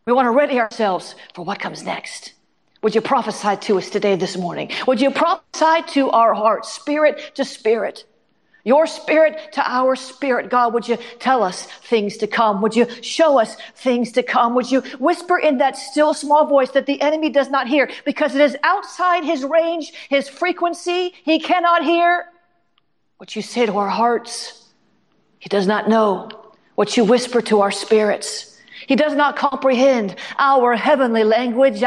We 0.05 0.13
want 0.13 0.27
to 0.27 0.31
ready 0.31 0.61
ourselves 0.61 1.15
for 1.35 1.45
what 1.45 1.61
comes 1.61 1.83
next. 1.83 2.35
Would 2.83 2.95
you 2.95 3.01
prophesy 3.01 3.57
to 3.57 3.79
us 3.79 3.91
today, 3.91 4.17
this 4.17 4.37
morning? 4.37 4.71
Would 4.87 5.01
you 5.01 5.11
prophesy 5.11 5.83
to 5.95 6.11
our 6.11 6.35
hearts, 6.35 6.73
spirit 6.73 7.35
to 7.35 7.45
spirit? 7.45 8.05
Your 8.69 8.87
spirit 8.87 9.53
to 9.53 9.63
our 9.67 9.97
spirit. 9.97 10.51
God, 10.51 10.75
would 10.75 10.87
you 10.87 10.99
tell 11.19 11.43
us 11.43 11.65
things 11.85 12.19
to 12.19 12.27
come? 12.27 12.61
Would 12.61 12.77
you 12.77 12.87
show 13.01 13.41
us 13.41 13.57
things 13.77 14.13
to 14.13 14.23
come? 14.23 14.55
Would 14.57 14.71
you 14.71 14.83
whisper 14.99 15.39
in 15.39 15.57
that 15.57 15.79
still 15.79 16.13
small 16.13 16.47
voice 16.47 16.73
that 16.73 16.85
the 16.85 17.01
enemy 17.01 17.31
does 17.31 17.49
not 17.49 17.67
hear 17.67 17.91
because 18.05 18.35
it 18.35 18.43
is 18.43 18.59
outside 18.63 19.25
his 19.25 19.43
range, 19.43 19.95
his 20.11 20.29
frequency? 20.29 21.15
He 21.25 21.39
cannot 21.41 21.83
hear 21.83 22.27
what 23.17 23.35
you 23.35 23.41
say 23.41 23.65
to 23.65 23.75
our 23.79 23.89
hearts. 23.89 24.69
He 25.39 25.49
does 25.49 25.67
not 25.67 25.89
know 25.89 26.29
what 26.75 26.95
you 26.95 27.07
whisper 27.07 27.41
to 27.41 27.63
our 27.63 27.71
spirits. 27.71 28.61
He 28.87 28.97
does 28.97 29.15
not 29.15 29.35
comprehend 29.37 30.15
our 30.39 30.77
heavenly 30.77 31.25
language. 31.25 31.81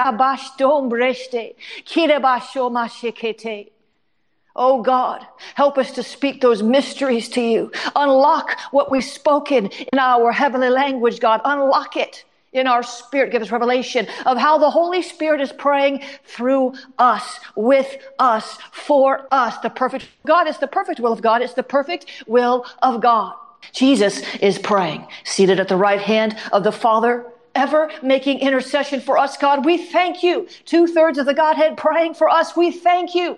Oh 4.55 4.81
God, 4.81 5.25
help 5.55 5.77
us 5.77 5.91
to 5.93 6.03
speak 6.03 6.41
those 6.41 6.61
mysteries 6.61 7.29
to 7.29 7.41
you. 7.41 7.71
Unlock 7.95 8.59
what 8.71 8.91
we've 8.91 9.03
spoken 9.03 9.67
in 9.67 9.99
our 9.99 10.31
heavenly 10.31 10.69
language, 10.69 11.19
God. 11.19 11.41
Unlock 11.45 11.95
it 11.95 12.25
in 12.53 12.67
our 12.67 12.83
spirit. 12.83 13.31
Give 13.31 13.41
us 13.41 13.51
revelation 13.51 14.07
of 14.25 14.37
how 14.37 14.57
the 14.57 14.69
Holy 14.69 15.01
Spirit 15.01 15.39
is 15.41 15.53
praying 15.53 16.03
through 16.25 16.73
us, 16.97 17.39
with 17.55 17.97
us, 18.19 18.57
for 18.71 19.27
us. 19.31 19.57
The 19.59 19.69
perfect 19.69 20.07
God 20.25 20.47
is 20.47 20.57
the 20.57 20.67
perfect 20.67 20.99
will 20.99 21.13
of 21.13 21.21
God. 21.21 21.41
It's 21.41 21.53
the 21.53 21.63
perfect 21.63 22.23
will 22.27 22.65
of 22.81 23.01
God. 23.01 23.35
Jesus 23.71 24.21
is 24.41 24.57
praying, 24.57 25.07
seated 25.23 25.59
at 25.59 25.67
the 25.67 25.77
right 25.77 26.01
hand 26.01 26.37
of 26.51 26.63
the 26.63 26.71
Father, 26.71 27.25
ever 27.55 27.91
making 28.01 28.39
intercession 28.39 28.99
for 28.99 29.17
us, 29.17 29.37
God. 29.37 29.65
We 29.65 29.77
thank 29.77 30.23
you. 30.23 30.47
Two 30.65 30.87
thirds 30.87 31.17
of 31.17 31.25
the 31.25 31.33
Godhead 31.33 31.77
praying 31.77 32.15
for 32.15 32.27
us. 32.29 32.55
We 32.55 32.71
thank 32.71 33.13
you. 33.15 33.37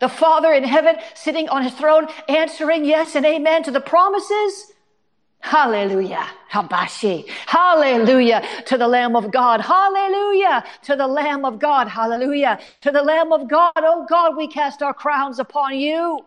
The 0.00 0.08
Father 0.08 0.52
in 0.52 0.64
heaven 0.64 0.96
sitting 1.14 1.48
on 1.48 1.62
his 1.62 1.74
throne, 1.74 2.06
answering 2.28 2.84
yes 2.84 3.14
and 3.14 3.26
amen 3.26 3.64
to 3.64 3.70
the 3.70 3.80
promises. 3.80 4.72
Hallelujah. 5.40 6.26
Habashi. 6.50 7.28
Hallelujah 7.46 8.42
to 8.66 8.76
the 8.76 8.88
Lamb 8.88 9.16
of 9.16 9.30
God. 9.30 9.60
Hallelujah 9.60 10.64
to 10.82 10.96
the 10.96 11.06
Lamb 11.06 11.44
of 11.44 11.58
God. 11.58 11.88
Hallelujah 11.88 12.58
to 12.80 12.90
the 12.90 13.02
Lamb 13.02 13.32
of 13.32 13.48
God. 13.48 13.72
Oh 13.76 14.06
God, 14.08 14.36
we 14.36 14.48
cast 14.48 14.82
our 14.82 14.94
crowns 14.94 15.38
upon 15.38 15.78
you. 15.78 16.24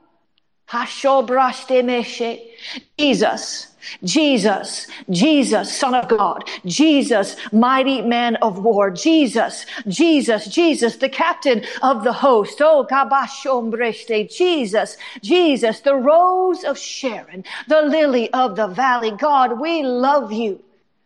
Jesus. 2.98 3.68
Jesus, 4.04 4.88
Jesus, 5.10 5.76
Son 5.76 5.96
of 5.96 6.08
God, 6.08 6.44
Jesus, 6.66 7.36
mighty 7.52 8.02
man 8.02 8.36
of 8.38 8.64
war, 8.64 8.90
Jesus, 8.90 9.66
Jesus, 9.88 10.48
Jesus, 10.48 10.98
the 10.98 11.10
captain 11.10 11.64
of 11.82 12.04
the 12.04 12.14
host, 12.14 12.62
oh, 12.62 12.86
Kabashombreste, 12.90 14.36
Jesus, 14.36 14.98
Jesus, 15.22 15.80
the 15.82 15.96
rose 15.96 16.64
of 16.64 16.78
Sharon, 16.78 17.44
the 17.68 17.82
lily 17.82 18.32
of 18.34 18.56
the 18.56 18.68
valley. 18.68 19.12
God, 19.12 19.60
we 19.60 19.84
love 19.84 20.32
you. 20.32 20.64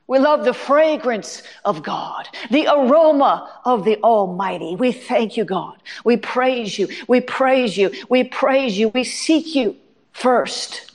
We 0.08 0.20
love 0.20 0.46
the 0.46 0.54
fragrance 0.54 1.42
of 1.64 1.82
God, 1.82 2.30
the 2.52 2.68
aroma 2.68 3.60
of 3.66 3.86
the 3.86 4.00
Almighty. 4.04 4.76
We 4.76 4.92
thank 4.92 5.36
you, 5.36 5.46
God. 5.46 5.78
We 6.04 6.18
praise 6.18 6.78
you. 6.78 6.90
We 7.08 7.22
praise 7.22 7.76
you. 7.76 7.92
We 8.08 8.24
praise 8.24 8.78
you. 8.78 8.90
We 8.90 9.04
seek 9.04 9.56
you 9.56 9.76
first. 10.12 10.92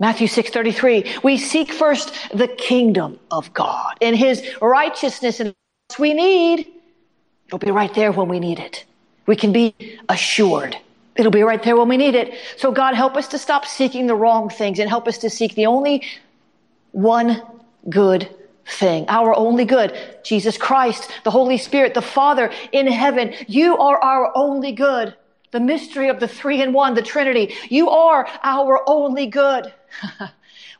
Matthew 0.00 0.28
6:33 0.28 1.22
we 1.22 1.36
seek 1.36 1.70
first 1.70 2.12
the 2.34 2.48
kingdom 2.48 3.20
of 3.30 3.52
God 3.52 3.96
and 4.00 4.16
his 4.16 4.42
righteousness 4.62 5.40
and 5.40 5.54
we 5.98 6.14
need 6.14 6.66
it'll 7.46 7.58
be 7.58 7.70
right 7.70 7.92
there 7.94 8.10
when 8.10 8.26
we 8.28 8.40
need 8.40 8.58
it 8.58 8.86
we 9.26 9.36
can 9.36 9.52
be 9.52 9.74
assured 10.08 10.74
it'll 11.16 11.30
be 11.30 11.42
right 11.42 11.62
there 11.62 11.76
when 11.76 11.88
we 11.88 11.98
need 11.98 12.14
it 12.14 12.32
so 12.56 12.72
God 12.72 12.94
help 12.94 13.14
us 13.14 13.28
to 13.28 13.38
stop 13.38 13.66
seeking 13.66 14.06
the 14.06 14.14
wrong 14.14 14.48
things 14.48 14.78
and 14.78 14.88
help 14.88 15.06
us 15.06 15.18
to 15.18 15.28
seek 15.28 15.54
the 15.54 15.66
only 15.66 16.02
one 16.92 17.42
good 17.90 18.26
thing 18.64 19.04
our 19.08 19.34
only 19.36 19.66
good 19.66 19.92
Jesus 20.24 20.56
Christ 20.56 21.10
the 21.24 21.30
Holy 21.30 21.58
Spirit 21.58 21.92
the 21.92 22.00
Father 22.00 22.50
in 22.72 22.86
heaven 22.86 23.34
you 23.46 23.76
are 23.76 23.98
our 24.02 24.32
only 24.34 24.72
good 24.72 25.14
the 25.50 25.60
mystery 25.60 26.08
of 26.08 26.20
the 26.20 26.28
three 26.28 26.62
in 26.62 26.72
one, 26.72 26.94
the 26.94 27.02
Trinity. 27.02 27.54
You 27.68 27.90
are 27.90 28.28
our 28.42 28.82
only 28.86 29.26
good. 29.26 29.72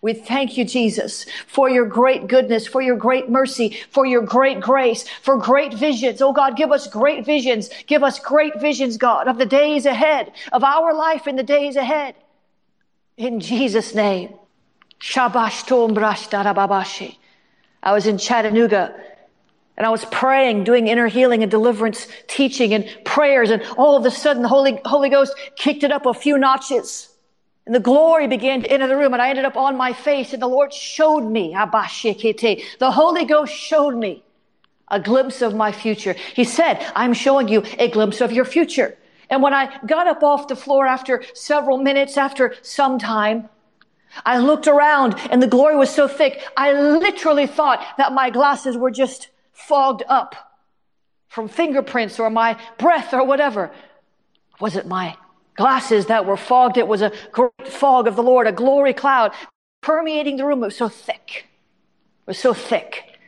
we 0.02 0.14
thank 0.14 0.56
you, 0.56 0.64
Jesus, 0.64 1.26
for 1.46 1.68
your 1.68 1.86
great 1.86 2.26
goodness, 2.26 2.66
for 2.66 2.82
your 2.82 2.96
great 2.96 3.28
mercy, 3.28 3.78
for 3.90 4.06
your 4.06 4.22
great 4.22 4.60
grace, 4.60 5.08
for 5.22 5.36
great 5.36 5.74
visions. 5.74 6.20
Oh 6.22 6.32
God, 6.32 6.56
give 6.56 6.72
us 6.72 6.86
great 6.86 7.24
visions. 7.24 7.70
Give 7.86 8.02
us 8.02 8.18
great 8.18 8.60
visions, 8.60 8.96
God, 8.96 9.28
of 9.28 9.38
the 9.38 9.46
days 9.46 9.86
ahead, 9.86 10.32
of 10.52 10.64
our 10.64 10.94
life 10.94 11.26
in 11.26 11.36
the 11.36 11.42
days 11.42 11.76
ahead. 11.76 12.14
In 13.16 13.40
Jesus' 13.40 13.94
name. 13.94 14.34
I 17.82 17.92
was 17.92 18.06
in 18.06 18.18
Chattanooga 18.18 18.94
and 19.76 19.86
I 19.86 19.90
was 19.90 20.04
praying, 20.06 20.64
doing 20.64 20.88
inner 20.88 21.06
healing 21.06 21.42
and 21.42 21.50
deliverance 21.50 22.06
teaching 22.28 22.74
and 22.74 22.86
prayers. 23.04 23.50
And 23.50 23.62
all 23.78 23.96
of 23.96 24.04
a 24.04 24.10
sudden 24.10 24.42
the 24.42 24.48
Holy, 24.48 24.78
Holy 24.84 25.08
Ghost 25.08 25.34
kicked 25.56 25.84
it 25.84 25.90
up 25.90 26.04
a 26.04 26.12
few 26.12 26.36
notches. 26.36 27.08
And 27.70 27.74
the 27.76 27.80
glory 27.80 28.26
began 28.26 28.62
to 28.62 28.68
enter 28.68 28.88
the 28.88 28.96
room 28.96 29.12
and 29.12 29.22
I 29.22 29.28
ended 29.28 29.44
up 29.44 29.56
on 29.56 29.76
my 29.76 29.92
face 29.92 30.32
and 30.32 30.42
the 30.42 30.48
Lord 30.48 30.74
showed 30.74 31.20
me, 31.20 31.52
the 31.52 32.90
Holy 32.92 33.24
Ghost 33.24 33.54
showed 33.54 33.94
me 33.94 34.24
a 34.88 34.98
glimpse 34.98 35.40
of 35.40 35.54
my 35.54 35.70
future. 35.70 36.14
He 36.34 36.42
said, 36.42 36.84
I'm 36.96 37.12
showing 37.12 37.46
you 37.46 37.62
a 37.78 37.88
glimpse 37.88 38.20
of 38.20 38.32
your 38.32 38.44
future. 38.44 38.98
And 39.30 39.40
when 39.40 39.54
I 39.54 39.78
got 39.86 40.08
up 40.08 40.24
off 40.24 40.48
the 40.48 40.56
floor 40.56 40.84
after 40.84 41.22
several 41.32 41.78
minutes, 41.78 42.16
after 42.16 42.56
some 42.62 42.98
time, 42.98 43.48
I 44.26 44.38
looked 44.38 44.66
around 44.66 45.14
and 45.30 45.40
the 45.40 45.46
glory 45.46 45.76
was 45.76 45.90
so 45.90 46.08
thick, 46.08 46.42
I 46.56 46.72
literally 46.72 47.46
thought 47.46 47.86
that 47.98 48.12
my 48.12 48.30
glasses 48.30 48.76
were 48.76 48.90
just 48.90 49.28
fogged 49.52 50.02
up 50.08 50.34
from 51.28 51.46
fingerprints 51.46 52.18
or 52.18 52.30
my 52.30 52.60
breath 52.78 53.14
or 53.14 53.24
whatever. 53.24 53.70
Was 54.58 54.74
it 54.74 54.88
my 54.88 55.16
glasses 55.60 56.06
that 56.06 56.24
were 56.26 56.36
fogged? 56.38 56.78
It 56.78 56.88
was 56.88 57.02
a 57.02 57.12
great 57.32 57.68
fog 57.68 58.06
of 58.08 58.16
the 58.16 58.22
Lord, 58.22 58.46
a 58.46 58.52
glory 58.52 58.94
cloud 58.94 59.32
permeating 59.82 60.36
the 60.36 60.46
room. 60.46 60.62
It 60.62 60.68
was 60.72 60.76
so 60.76 60.88
thick. 60.88 61.46
It 62.22 62.26
was 62.26 62.38
so 62.38 62.54
thick. 62.54 63.18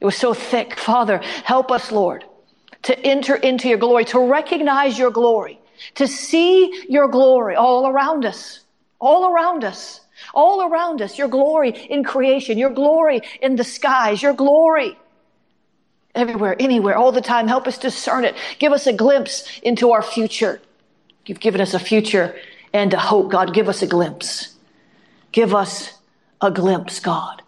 It 0.00 0.04
was 0.04 0.16
so 0.16 0.34
thick. 0.34 0.78
Father, 0.78 1.18
help 1.44 1.70
us, 1.70 1.90
Lord, 1.90 2.24
to 2.82 2.98
enter 3.00 3.36
into 3.36 3.68
your 3.68 3.78
glory, 3.78 4.04
to 4.06 4.20
recognize 4.20 4.98
your 4.98 5.10
glory, 5.10 5.58
to 5.94 6.06
see 6.06 6.84
your 6.88 7.08
glory 7.08 7.56
all 7.56 7.88
around 7.88 8.26
us, 8.26 8.60
all 9.00 9.32
around 9.32 9.64
us, 9.64 10.00
all 10.34 10.68
around 10.68 11.00
us, 11.02 11.18
your 11.18 11.28
glory 11.28 11.70
in 11.70 12.04
creation, 12.04 12.58
your 12.58 12.70
glory 12.70 13.22
in 13.40 13.56
the 13.56 13.64
skies, 13.64 14.22
your 14.22 14.34
glory 14.34 14.98
everywhere, 16.14 16.56
anywhere, 16.60 16.96
all 16.96 17.12
the 17.12 17.20
time. 17.20 17.48
Help 17.48 17.66
us 17.66 17.78
discern 17.78 18.24
it. 18.24 18.34
Give 18.58 18.72
us 18.72 18.86
a 18.86 18.92
glimpse 18.92 19.60
into 19.62 19.92
our 19.92 20.02
future. 20.02 20.60
You've 21.26 21.40
given 21.40 21.60
us 21.60 21.74
a 21.74 21.78
future 21.78 22.36
and 22.72 22.92
a 22.92 22.98
hope, 22.98 23.30
God. 23.30 23.54
Give 23.54 23.68
us 23.68 23.82
a 23.82 23.86
glimpse. 23.86 24.54
Give 25.32 25.54
us 25.54 25.98
a 26.40 26.50
glimpse, 26.50 27.00
God. 27.00 27.42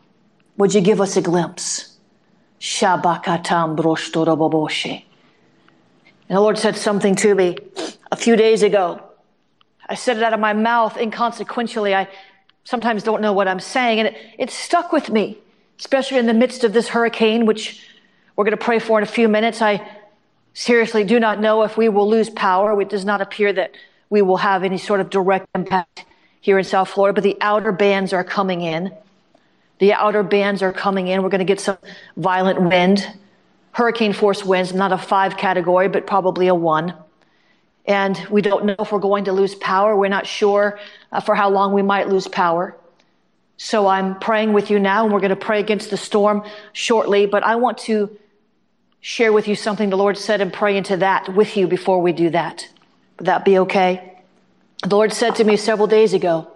Would 0.57 0.75
you 0.75 0.81
give 0.81 1.01
us 1.01 1.17
a 1.17 1.23
glimpse? 1.23 1.99
Shabakatam 2.61 3.77
broshtoraboboshe. 3.77 5.05
And 6.29 6.37
the 6.37 6.41
Lord 6.41 6.59
said 6.59 6.77
something 6.77 7.15
to 7.17 7.35
me 7.35 7.59
a 8.11 8.17
few 8.17 8.37
days 8.37 8.63
ago. 8.63 9.03
I 9.89 9.95
said 9.95 10.17
it 10.17 10.23
out 10.23 10.33
of 10.33 10.41
my 10.41 10.53
mouth 10.53 10.97
inconsequentially. 10.97 11.95
I 11.95 12.09
sometimes 12.65 13.03
don't 13.03 13.21
know 13.21 13.33
what 13.33 13.47
I'm 13.47 13.61
saying, 13.61 14.01
and 14.01 14.09
it, 14.09 14.17
it 14.39 14.51
stuck 14.51 14.93
with 14.93 15.11
me, 15.11 15.39
especially 15.79 16.19
in 16.19 16.27
the 16.27 16.35
midst 16.35 16.65
of 16.65 16.73
this 16.73 16.89
hurricane, 16.89 17.47
which 17.47 17.87
we're 18.35 18.45
going 18.45 18.57
to 18.57 18.65
pray 18.65 18.79
for 18.79 18.99
in 18.99 19.05
a 19.05 19.07
few 19.07 19.29
minutes. 19.29 19.63
I 19.63 19.87
seriously 20.57 21.05
do 21.05 21.21
not 21.21 21.39
know 21.39 21.65
if 21.65 21.77
we 21.77 21.91
will 21.91 22.09
lose 22.09 22.31
power. 22.31 22.81
It 22.81 22.89
does 22.89 23.05
not 23.05 23.21
appear 23.21 23.53
that 23.53 23.73
we 24.09 24.23
will 24.23 24.39
have 24.39 24.65
any 24.65 24.79
sort 24.79 25.01
of 25.01 25.11
direct 25.11 25.47
impact 25.55 26.07
here 26.41 26.59
in 26.59 26.65
South 26.65 26.89
Florida, 26.89 27.15
but 27.15 27.25
the 27.25 27.37
outer 27.43 27.73
bands 27.73 28.15
are 28.15 28.25
coming 28.25 28.63
in. 28.63 28.91
The 29.81 29.93
outer 29.93 30.23
bands 30.23 30.63
are 30.63 30.73
coming 30.73 31.09
in. 31.09 31.23
We're 31.23 31.29
going 31.29 31.41
to 31.41 31.45
get 31.45 31.61
some 31.61 31.77
violent 32.17 32.63
wind, 32.63 33.07
hurricane 33.73 34.15
force 34.15 34.47
winds, 34.47 34.73
not 34.73 34.93
a 34.93 34.99
five 34.99 35.37
category, 35.37 35.89
but 35.89 36.07
probably 36.07 36.49
a 36.49 36.55
one. 36.55 36.95
And 37.85 38.17
we 38.31 38.41
don't 38.41 38.65
know 38.65 38.77
if 38.79 38.93
we're 38.93 38.99
going 38.99 39.27
to 39.27 39.33
lose 39.33 39.55
power. 39.57 39.95
We're 39.95 40.09
not 40.09 40.27
sure 40.27 40.81
uh, 41.13 41.21
for 41.21 41.35
how 41.35 41.51
long 41.51 41.75
we 41.75 41.83
might 41.83 42.09
lose 42.09 42.27
power. 42.27 42.75
So 43.59 43.89
I'm 43.89 44.19
praying 44.21 44.55
with 44.55 44.71
you 44.71 44.79
now, 44.79 45.05
and 45.05 45.13
we're 45.13 45.21
going 45.21 45.31
to 45.31 45.37
pray 45.37 45.61
against 45.61 45.91
the 45.91 45.99
storm 45.99 46.45
shortly. 46.73 47.27
But 47.27 47.43
I 47.45 47.57
want 47.57 47.77
to 47.79 48.19
share 49.07 49.33
with 49.33 49.47
you 49.47 49.55
something 49.55 49.89
the 49.89 49.97
Lord 49.97 50.19
said 50.19 50.41
and 50.41 50.53
pray 50.53 50.77
into 50.77 50.97
that 50.97 51.33
with 51.33 51.57
you 51.57 51.69
before 51.69 52.03
we 52.03 52.13
do 52.13 52.31
that. 52.31 52.69
Would 53.19 53.27
that 53.27 53.45
be 53.45 53.57
okay? 53.59 54.21
The 54.83 54.97
Lord 54.97 55.13
said 55.13 55.37
to 55.37 55.45
me 55.45 55.57
several 55.57 55.87
days 55.87 56.13
ago, 56.13 56.51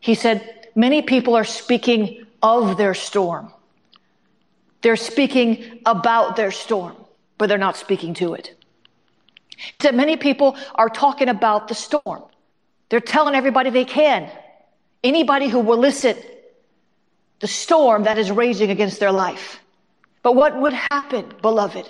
He 0.00 0.14
said, 0.14 0.68
Many 0.74 1.02
people 1.02 1.34
are 1.34 1.44
speaking 1.44 2.24
of 2.42 2.78
their 2.78 2.94
storm. 2.94 3.52
They're 4.80 4.96
speaking 4.96 5.80
about 5.84 6.34
their 6.34 6.50
storm, 6.50 6.96
but 7.36 7.50
they're 7.50 7.58
not 7.58 7.76
speaking 7.76 8.14
to 8.14 8.32
it. 8.32 8.54
He 9.58 9.74
said, 9.82 9.94
Many 9.94 10.16
people 10.16 10.56
are 10.74 10.88
talking 10.88 11.28
about 11.28 11.68
the 11.68 11.74
storm. 11.74 12.22
They're 12.88 13.00
telling 13.00 13.34
everybody 13.34 13.68
they 13.68 13.84
can, 13.84 14.30
anybody 15.04 15.46
who 15.46 15.60
will 15.60 15.78
listen, 15.78 16.16
the 17.40 17.48
storm 17.48 18.04
that 18.04 18.16
is 18.16 18.30
raging 18.30 18.70
against 18.70 18.98
their 18.98 19.12
life. 19.12 19.61
But 20.22 20.36
what 20.36 20.60
would 20.60 20.72
happen, 20.72 21.32
beloved? 21.42 21.88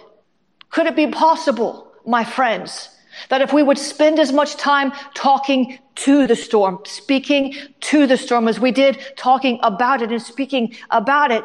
Could 0.71 0.87
it 0.87 0.97
be 0.97 1.07
possible, 1.09 1.93
my 2.07 2.25
friends, 2.25 2.89
that 3.29 3.43
if 3.43 3.53
we 3.53 3.62
would 3.62 3.79
spend 3.79 4.19
as 4.19 4.33
much 4.33 4.57
time 4.57 4.93
talking 5.15 5.79
to 5.95 6.27
the 6.27 6.37
storm, 6.37 6.79
speaking 6.85 7.55
to 7.81 8.07
the 8.07 8.17
storm 8.17 8.49
as 8.49 8.59
we 8.59 8.73
did 8.73 8.99
talking 9.17 9.61
about 9.62 10.01
it 10.01 10.11
and 10.11 10.23
speaking 10.23 10.75
about 10.91 11.31
it, 11.31 11.45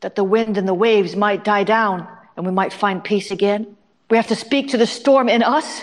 that 0.00 0.14
the 0.14 0.24
wind 0.24 0.58
and 0.58 0.68
the 0.68 0.74
waves 0.74 1.16
might 1.16 1.44
die 1.44 1.64
down 1.64 2.06
and 2.36 2.44
we 2.44 2.52
might 2.52 2.72
find 2.72 3.02
peace 3.02 3.30
again? 3.30 3.76
We 4.10 4.18
have 4.18 4.26
to 4.28 4.36
speak 4.36 4.68
to 4.68 4.76
the 4.76 4.86
storm 4.86 5.30
in 5.30 5.42
us, 5.42 5.82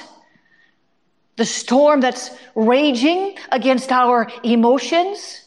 the 1.35 1.45
storm 1.45 2.01
that's 2.01 2.29
raging 2.53 3.35
against 3.51 3.91
our 3.91 4.29
emotions, 4.43 5.42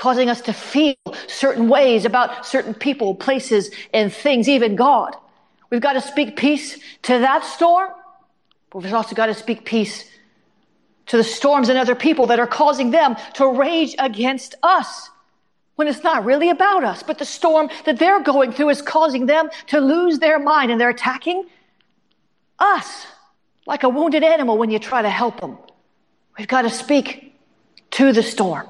causing 0.00 0.30
us 0.30 0.40
to 0.40 0.52
feel 0.54 0.94
certain 1.26 1.68
ways 1.68 2.06
about 2.06 2.46
certain 2.46 2.72
people, 2.72 3.14
places, 3.14 3.70
and 3.92 4.10
things, 4.10 4.48
even 4.48 4.74
God. 4.74 5.14
We've 5.68 5.82
got 5.82 5.92
to 5.92 6.00
speak 6.00 6.36
peace 6.36 6.78
to 7.02 7.18
that 7.18 7.44
storm, 7.44 7.90
but 8.70 8.82
we've 8.82 8.94
also 8.94 9.14
got 9.14 9.26
to 9.26 9.34
speak 9.34 9.66
peace 9.66 10.06
to 11.08 11.18
the 11.18 11.24
storms 11.24 11.68
and 11.68 11.78
other 11.78 11.94
people 11.94 12.26
that 12.28 12.40
are 12.40 12.46
causing 12.46 12.90
them 12.92 13.14
to 13.34 13.46
rage 13.46 13.94
against 13.98 14.54
us 14.62 15.10
when 15.76 15.86
it's 15.86 16.02
not 16.02 16.24
really 16.24 16.48
about 16.48 16.82
us, 16.82 17.02
but 17.02 17.18
the 17.18 17.26
storm 17.26 17.68
that 17.84 17.98
they're 17.98 18.22
going 18.22 18.52
through 18.52 18.70
is 18.70 18.80
causing 18.80 19.26
them 19.26 19.50
to 19.66 19.80
lose 19.80 20.18
their 20.18 20.38
mind 20.38 20.70
and 20.70 20.80
they're 20.80 20.88
attacking 20.88 21.44
us 22.58 23.06
like 23.66 23.82
a 23.82 23.88
wounded 23.88 24.24
animal 24.24 24.56
when 24.56 24.70
you 24.70 24.78
try 24.78 25.02
to 25.02 25.10
help 25.10 25.40
them. 25.42 25.58
We've 26.38 26.48
got 26.48 26.62
to 26.62 26.70
speak 26.70 27.38
to 27.90 28.14
the 28.14 28.22
storm. 28.22 28.66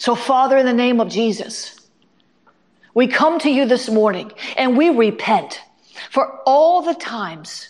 So, 0.00 0.14
Father, 0.14 0.56
in 0.56 0.64
the 0.64 0.72
name 0.72 0.98
of 0.98 1.10
Jesus, 1.10 1.78
we 2.94 3.06
come 3.06 3.38
to 3.40 3.50
you 3.50 3.66
this 3.66 3.90
morning 3.90 4.32
and 4.56 4.74
we 4.74 4.88
repent 4.88 5.60
for 6.08 6.40
all 6.46 6.80
the 6.80 6.94
times 6.94 7.68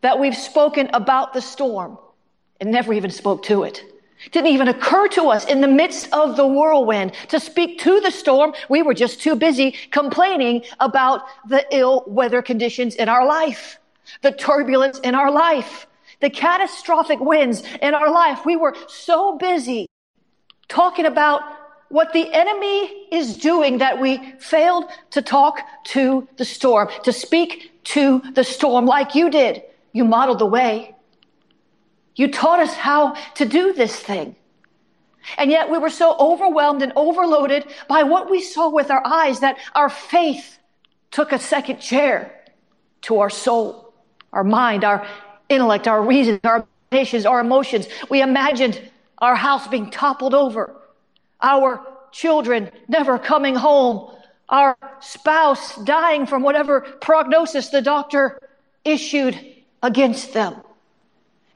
that 0.00 0.20
we've 0.20 0.36
spoken 0.36 0.88
about 0.92 1.32
the 1.32 1.40
storm 1.40 1.98
and 2.60 2.70
never 2.70 2.92
even 2.92 3.10
spoke 3.10 3.42
to 3.46 3.64
it. 3.64 3.82
Didn't 4.30 4.52
even 4.52 4.68
occur 4.68 5.08
to 5.08 5.24
us 5.30 5.46
in 5.46 5.60
the 5.60 5.66
midst 5.66 6.12
of 6.12 6.36
the 6.36 6.46
whirlwind 6.46 7.12
to 7.30 7.40
speak 7.40 7.80
to 7.80 8.00
the 8.00 8.12
storm. 8.12 8.54
We 8.68 8.82
were 8.82 8.94
just 8.94 9.20
too 9.20 9.34
busy 9.34 9.72
complaining 9.90 10.62
about 10.78 11.22
the 11.48 11.66
ill 11.72 12.04
weather 12.06 12.40
conditions 12.40 12.94
in 12.94 13.08
our 13.08 13.26
life, 13.26 13.80
the 14.22 14.30
turbulence 14.30 15.00
in 15.00 15.16
our 15.16 15.32
life, 15.32 15.88
the 16.20 16.30
catastrophic 16.30 17.18
winds 17.18 17.64
in 17.82 17.94
our 17.94 18.12
life. 18.12 18.46
We 18.46 18.54
were 18.54 18.76
so 18.86 19.36
busy 19.38 19.88
talking 20.68 21.06
about 21.06 21.42
what 21.88 22.12
the 22.12 22.32
enemy 22.32 23.06
is 23.10 23.36
doing 23.36 23.78
that 23.78 24.00
we 24.00 24.34
failed 24.38 24.84
to 25.10 25.22
talk 25.22 25.60
to 25.84 26.26
the 26.36 26.44
storm, 26.44 26.88
to 27.04 27.12
speak 27.12 27.84
to 27.84 28.20
the 28.34 28.44
storm 28.44 28.86
like 28.86 29.14
you 29.14 29.30
did. 29.30 29.62
You 29.92 30.04
modeled 30.04 30.38
the 30.38 30.46
way. 30.46 30.94
You 32.16 32.30
taught 32.30 32.60
us 32.60 32.74
how 32.74 33.14
to 33.34 33.44
do 33.44 33.72
this 33.72 33.96
thing. 33.96 34.36
And 35.38 35.50
yet 35.50 35.70
we 35.70 35.78
were 35.78 35.90
so 35.90 36.16
overwhelmed 36.18 36.82
and 36.82 36.92
overloaded 36.96 37.66
by 37.88 38.02
what 38.02 38.30
we 38.30 38.40
saw 38.42 38.68
with 38.68 38.90
our 38.90 39.04
eyes 39.06 39.40
that 39.40 39.56
our 39.74 39.88
faith 39.88 40.58
took 41.10 41.32
a 41.32 41.38
second 41.38 41.78
chair 41.78 42.44
to 43.02 43.20
our 43.20 43.30
soul, 43.30 43.94
our 44.32 44.44
mind, 44.44 44.84
our 44.84 45.06
intellect, 45.48 45.88
our 45.88 46.02
reason, 46.02 46.40
our 46.44 46.66
imaginations, 46.90 47.26
our 47.26 47.40
emotions. 47.40 47.86
We 48.10 48.20
imagined 48.20 48.80
our 49.18 49.34
house 49.34 49.66
being 49.68 49.90
toppled 49.90 50.34
over 50.34 50.74
our 51.40 51.86
children 52.12 52.70
never 52.88 53.18
coming 53.18 53.54
home, 53.54 54.14
our 54.48 54.76
spouse 55.00 55.76
dying 55.84 56.26
from 56.26 56.42
whatever 56.42 56.80
prognosis 56.80 57.68
the 57.68 57.82
doctor 57.82 58.38
issued 58.84 59.38
against 59.82 60.32
them. 60.32 60.56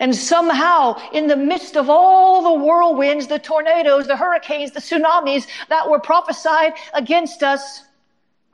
And 0.00 0.14
somehow, 0.14 1.00
in 1.12 1.26
the 1.26 1.36
midst 1.36 1.76
of 1.76 1.90
all 1.90 2.42
the 2.42 2.64
whirlwinds, 2.64 3.26
the 3.26 3.38
tornadoes, 3.38 4.06
the 4.06 4.16
hurricanes, 4.16 4.70
the 4.70 4.80
tsunamis 4.80 5.46
that 5.68 5.90
were 5.90 5.98
prophesied 5.98 6.74
against 6.94 7.42
us, 7.42 7.82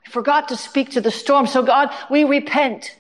we 0.05 0.11
forgot 0.11 0.49
to 0.49 0.57
speak 0.57 0.91
to 0.93 1.01
the 1.03 1.11
storm. 1.11 1.47
So, 1.47 1.63
God, 1.63 1.91
we 2.11 2.25
repent 2.25 2.97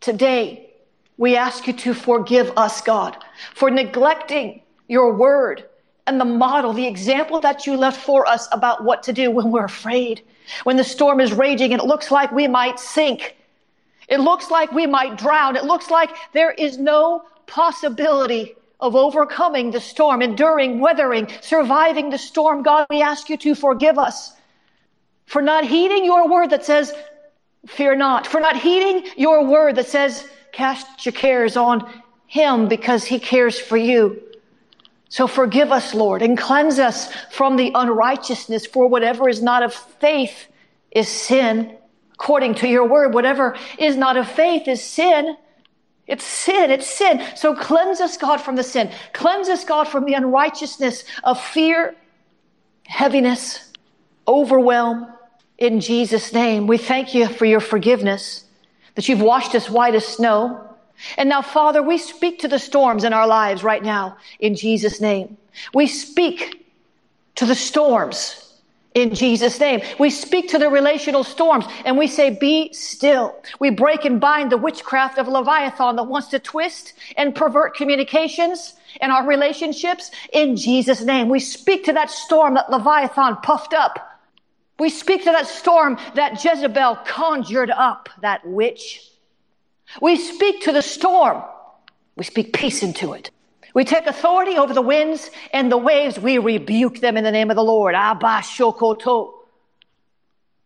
today. 0.00 0.70
We 1.16 1.34
ask 1.34 1.66
you 1.66 1.72
to 1.72 1.94
forgive 1.94 2.56
us, 2.56 2.80
God, 2.80 3.16
for 3.54 3.70
neglecting 3.70 4.62
your 4.86 5.14
word, 5.14 5.64
and 6.08 6.20
the 6.20 6.24
model, 6.24 6.72
the 6.72 6.86
example 6.86 7.40
that 7.40 7.66
you 7.66 7.76
left 7.76 8.00
for 8.00 8.26
us 8.26 8.48
about 8.50 8.82
what 8.82 9.02
to 9.04 9.12
do 9.12 9.30
when 9.30 9.50
we're 9.50 9.66
afraid, 9.66 10.22
when 10.64 10.76
the 10.76 10.84
storm 10.84 11.20
is 11.20 11.32
raging 11.32 11.72
and 11.72 11.82
it 11.82 11.86
looks 11.86 12.10
like 12.10 12.32
we 12.32 12.48
might 12.48 12.80
sink. 12.80 13.36
It 14.08 14.20
looks 14.20 14.50
like 14.50 14.72
we 14.72 14.86
might 14.86 15.18
drown. 15.18 15.54
It 15.54 15.64
looks 15.64 15.90
like 15.90 16.10
there 16.32 16.52
is 16.52 16.78
no 16.78 17.24
possibility 17.46 18.56
of 18.80 18.96
overcoming 18.96 19.70
the 19.70 19.80
storm, 19.80 20.22
enduring, 20.22 20.80
weathering, 20.80 21.28
surviving 21.42 22.08
the 22.08 22.18
storm. 22.18 22.62
God, 22.62 22.86
we 22.88 23.02
ask 23.02 23.28
you 23.28 23.36
to 23.36 23.54
forgive 23.54 23.98
us 23.98 24.32
for 25.26 25.42
not 25.42 25.64
heeding 25.64 26.06
your 26.06 26.26
word 26.28 26.50
that 26.50 26.64
says, 26.64 26.94
fear 27.66 27.94
not, 27.94 28.26
for 28.26 28.40
not 28.40 28.56
heeding 28.56 29.04
your 29.16 29.44
word 29.44 29.76
that 29.76 29.88
says, 29.88 30.26
cast 30.52 31.04
your 31.04 31.12
cares 31.12 31.54
on 31.56 31.86
him 32.26 32.66
because 32.66 33.04
he 33.04 33.18
cares 33.18 33.58
for 33.58 33.76
you. 33.76 34.22
So 35.08 35.26
forgive 35.26 35.72
us, 35.72 35.94
Lord, 35.94 36.20
and 36.20 36.36
cleanse 36.36 36.78
us 36.78 37.12
from 37.30 37.56
the 37.56 37.72
unrighteousness, 37.74 38.66
for 38.66 38.86
whatever 38.88 39.28
is 39.28 39.42
not 39.42 39.62
of 39.62 39.72
faith 39.72 40.48
is 40.90 41.08
sin. 41.08 41.74
According 42.14 42.56
to 42.56 42.68
your 42.68 42.86
word, 42.86 43.14
whatever 43.14 43.56
is 43.78 43.96
not 43.96 44.16
of 44.16 44.28
faith 44.30 44.68
is 44.68 44.82
sin. 44.82 45.36
It's 46.06 46.24
sin. 46.24 46.70
It's 46.70 46.86
sin. 46.86 47.22
So 47.36 47.54
cleanse 47.54 48.00
us, 48.00 48.16
God, 48.16 48.38
from 48.38 48.56
the 48.56 48.62
sin. 48.62 48.90
Cleanse 49.12 49.48
us, 49.48 49.64
God, 49.64 49.84
from 49.84 50.04
the 50.04 50.14
unrighteousness 50.14 51.04
of 51.24 51.40
fear, 51.40 51.94
heaviness, 52.84 53.72
overwhelm. 54.26 55.06
In 55.58 55.80
Jesus' 55.80 56.32
name, 56.32 56.66
we 56.66 56.76
thank 56.76 57.14
you 57.14 57.28
for 57.28 57.44
your 57.44 57.60
forgiveness, 57.60 58.44
that 58.94 59.08
you've 59.08 59.22
washed 59.22 59.54
us 59.54 59.70
white 59.70 59.94
as 59.94 60.06
snow. 60.06 60.67
And 61.16 61.28
now, 61.28 61.42
Father, 61.42 61.82
we 61.82 61.98
speak 61.98 62.40
to 62.40 62.48
the 62.48 62.58
storms 62.58 63.04
in 63.04 63.12
our 63.12 63.26
lives 63.26 63.62
right 63.62 63.82
now 63.82 64.16
in 64.40 64.54
Jesus' 64.54 65.00
name. 65.00 65.36
We 65.74 65.86
speak 65.86 66.66
to 67.36 67.46
the 67.46 67.54
storms 67.54 68.44
in 68.94 69.14
Jesus' 69.14 69.60
name. 69.60 69.80
We 69.98 70.10
speak 70.10 70.48
to 70.50 70.58
the 70.58 70.68
relational 70.68 71.24
storms 71.24 71.66
and 71.84 71.96
we 71.96 72.06
say, 72.06 72.30
be 72.30 72.72
still. 72.72 73.36
We 73.60 73.70
break 73.70 74.04
and 74.04 74.20
bind 74.20 74.50
the 74.50 74.56
witchcraft 74.56 75.18
of 75.18 75.28
Leviathan 75.28 75.96
that 75.96 76.04
wants 76.04 76.28
to 76.28 76.38
twist 76.38 76.94
and 77.16 77.34
pervert 77.34 77.76
communications 77.76 78.74
and 79.00 79.12
our 79.12 79.26
relationships 79.26 80.10
in 80.32 80.56
Jesus' 80.56 81.02
name. 81.02 81.28
We 81.28 81.40
speak 81.40 81.84
to 81.84 81.92
that 81.92 82.10
storm 82.10 82.54
that 82.54 82.70
Leviathan 82.70 83.36
puffed 83.36 83.74
up. 83.74 84.20
We 84.78 84.90
speak 84.90 85.24
to 85.24 85.32
that 85.32 85.46
storm 85.46 85.98
that 86.14 86.42
Jezebel 86.42 86.96
conjured 87.04 87.70
up, 87.70 88.08
that 88.20 88.46
witch. 88.46 89.04
We 90.00 90.16
speak 90.16 90.62
to 90.62 90.72
the 90.72 90.82
storm. 90.82 91.42
We 92.16 92.24
speak 92.24 92.52
peace 92.52 92.82
into 92.82 93.12
it. 93.12 93.30
We 93.74 93.84
take 93.84 94.06
authority 94.06 94.56
over 94.56 94.74
the 94.74 94.82
winds 94.82 95.30
and 95.52 95.70
the 95.70 95.76
waves. 95.76 96.18
We 96.18 96.38
rebuke 96.38 97.00
them 97.00 97.16
in 97.16 97.24
the 97.24 97.30
name 97.30 97.50
of 97.50 97.56
the 97.56 97.64
Lord. 97.64 97.94
Abba 97.94 98.42
shokoto. 98.42 99.34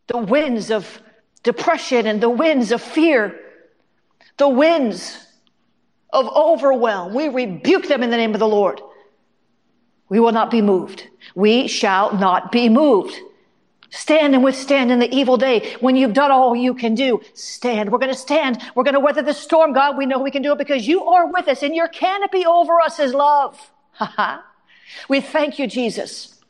The 0.06 0.18
winds 0.18 0.70
of 0.70 1.00
depression 1.42 2.06
and 2.06 2.20
the 2.20 2.30
winds 2.30 2.72
of 2.72 2.80
fear, 2.80 3.38
the 4.36 4.48
winds 4.48 5.26
of 6.12 6.28
overwhelm. 6.28 7.14
We 7.14 7.28
rebuke 7.28 7.88
them 7.88 8.02
in 8.02 8.10
the 8.10 8.16
name 8.16 8.34
of 8.34 8.40
the 8.40 8.48
Lord. 8.48 8.80
We 10.08 10.20
will 10.20 10.32
not 10.32 10.50
be 10.50 10.62
moved. 10.62 11.08
We 11.34 11.68
shall 11.68 12.12
not 12.18 12.52
be 12.52 12.68
moved. 12.68 13.14
Stand 13.92 14.34
and 14.34 14.42
withstand 14.42 14.90
in 14.90 15.00
the 15.00 15.14
evil 15.14 15.36
day. 15.36 15.76
When 15.80 15.96
you've 15.96 16.14
done 16.14 16.30
all 16.30 16.56
you 16.56 16.72
can 16.72 16.94
do, 16.94 17.20
stand. 17.34 17.92
We're 17.92 17.98
going 17.98 18.10
to 18.10 18.18
stand. 18.18 18.62
We're 18.74 18.84
going 18.84 18.94
to 18.94 19.00
weather 19.00 19.20
the 19.20 19.34
storm, 19.34 19.74
God. 19.74 19.98
We 19.98 20.06
know 20.06 20.18
we 20.18 20.30
can 20.30 20.40
do 20.40 20.50
it 20.52 20.58
because 20.58 20.88
you 20.88 21.04
are 21.04 21.30
with 21.30 21.46
us 21.46 21.62
and 21.62 21.76
your 21.76 21.88
canopy 21.88 22.46
over 22.46 22.80
us 22.80 22.98
is 22.98 23.12
love. 23.12 23.70
we 25.10 25.20
thank 25.20 25.58
you, 25.58 25.66
Jesus. 25.66 26.40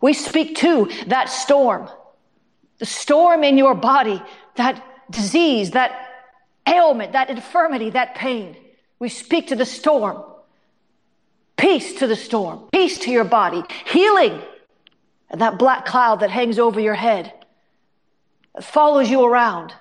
We 0.00 0.14
speak 0.14 0.56
to 0.56 0.90
that 1.08 1.28
storm, 1.28 1.90
the 2.78 2.86
storm 2.86 3.44
in 3.44 3.58
your 3.58 3.74
body, 3.74 4.22
that 4.56 4.82
disease, 5.10 5.72
that 5.72 5.92
ailment, 6.66 7.12
that 7.12 7.28
infirmity, 7.28 7.90
that 7.90 8.14
pain. 8.14 8.56
We 8.98 9.10
speak 9.10 9.48
to 9.48 9.56
the 9.56 9.66
storm. 9.66 10.24
Peace 11.58 11.98
to 11.98 12.06
the 12.06 12.16
storm, 12.16 12.68
peace 12.72 12.98
to 13.00 13.10
your 13.10 13.24
body, 13.24 13.62
healing 13.84 14.40
and 15.30 15.40
that 15.40 15.58
black 15.58 15.84
cloud 15.84 16.20
that 16.20 16.30
hangs 16.30 16.58
over 16.58 16.80
your 16.80 16.94
head, 16.94 17.32
that 18.54 18.64
follows 18.64 19.10
you 19.10 19.24
around, 19.24 19.74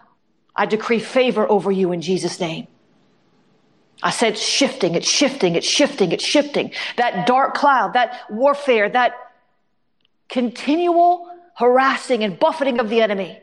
I 0.56 0.66
decree 0.66 1.00
favor 1.00 1.50
over 1.50 1.72
you 1.72 1.92
in 1.92 2.02
Jesus' 2.02 2.40
name. 2.40 2.68
I 4.04 4.12
said 4.12 4.34
it's 4.34 4.42
shifting, 4.42 4.96
it's 4.96 5.10
shifting, 5.10 5.56
it's 5.56 5.68
shifting, 5.68 6.12
it's 6.12 6.24
shifting. 6.24 6.72
That 6.98 7.26
dark 7.26 7.56
cloud, 7.56 7.94
that 7.94 8.22
warfare, 8.30 8.90
that 8.90 9.14
continual 10.30 11.32
harassing 11.56 12.24
and 12.24 12.38
buffeting 12.38 12.80
of 12.80 12.90
the 12.90 13.02
enemy. 13.02 13.40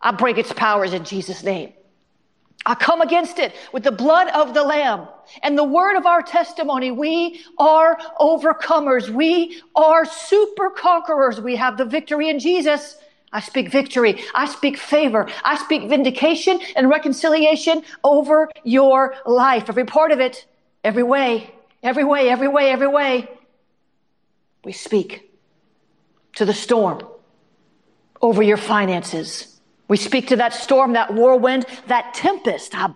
I 0.00 0.10
break 0.12 0.36
its 0.36 0.52
powers 0.52 0.92
in 0.92 1.04
Jesus' 1.04 1.42
name. 1.42 1.72
I 2.64 2.74
come 2.74 3.00
against 3.00 3.38
it 3.38 3.54
with 3.72 3.82
the 3.82 3.92
blood 3.92 4.28
of 4.28 4.54
the 4.54 4.62
Lamb 4.62 5.08
and 5.42 5.58
the 5.58 5.64
word 5.64 5.96
of 5.96 6.06
our 6.06 6.22
testimony. 6.22 6.90
We 6.90 7.44
are 7.58 7.98
overcomers. 8.20 9.08
We 9.08 9.60
are 9.74 10.04
super 10.04 10.70
conquerors. 10.70 11.40
We 11.40 11.56
have 11.56 11.76
the 11.76 11.84
victory 11.84 12.28
in 12.28 12.38
Jesus. 12.38 12.96
I 13.32 13.40
speak 13.40 13.70
victory. 13.70 14.22
I 14.34 14.46
speak 14.46 14.76
favor. 14.76 15.28
I 15.42 15.56
speak 15.56 15.88
vindication 15.88 16.60
and 16.76 16.88
reconciliation 16.88 17.82
over 18.04 18.48
your 18.62 19.14
life. 19.26 19.68
Every 19.68 19.84
part 19.84 20.12
of 20.12 20.20
it, 20.20 20.46
every 20.84 21.02
way, 21.02 21.52
every 21.82 22.04
way, 22.04 22.28
every 22.28 22.48
way, 22.48 22.70
every 22.70 22.88
way. 22.88 23.28
We 24.64 24.72
speak 24.72 25.30
to 26.36 26.44
the 26.44 26.54
storm 26.54 27.04
over 28.20 28.42
your 28.42 28.56
finances 28.56 29.51
we 29.92 29.98
speak 29.98 30.28
to 30.28 30.36
that 30.36 30.54
storm, 30.54 30.94
that 30.94 31.12
whirlwind, 31.12 31.66
that 31.88 32.14
tempest. 32.14 32.72
That 32.72 32.94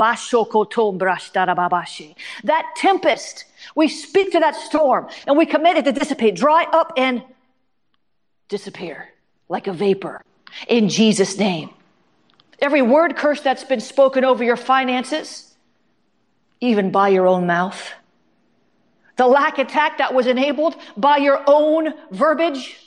tempest. 2.75 3.45
We 3.75 3.89
speak 3.89 4.33
to 4.33 4.41
that 4.41 4.57
storm 4.57 5.09
and 5.27 5.37
we 5.37 5.45
command 5.45 5.77
it 5.77 5.85
to 5.85 5.93
dissipate, 5.93 6.37
dry 6.37 6.65
up 6.65 6.95
and 6.97 7.23
disappear 8.49 9.11
like 9.51 9.67
a 9.67 9.75
vapor 9.75 10.23
in 10.69 10.89
Jesus' 10.89 11.37
name. 11.37 11.69
Every 12.61 12.81
word 12.81 13.15
curse 13.15 13.43
that's 13.43 13.65
been 13.65 13.81
spoken 13.81 14.25
over 14.25 14.43
your 14.43 14.57
finances, 14.57 15.55
even 16.63 16.93
by 16.93 17.11
your 17.11 17.27
own 17.27 17.47
mouth. 17.47 17.93
The 19.17 19.27
lack 19.27 19.59
attack 19.59 19.99
that 19.99 20.15
was 20.15 20.27
enabled 20.27 20.77
by 20.97 21.19
your 21.19 21.45
own 21.47 21.93
verbiage, 22.11 22.79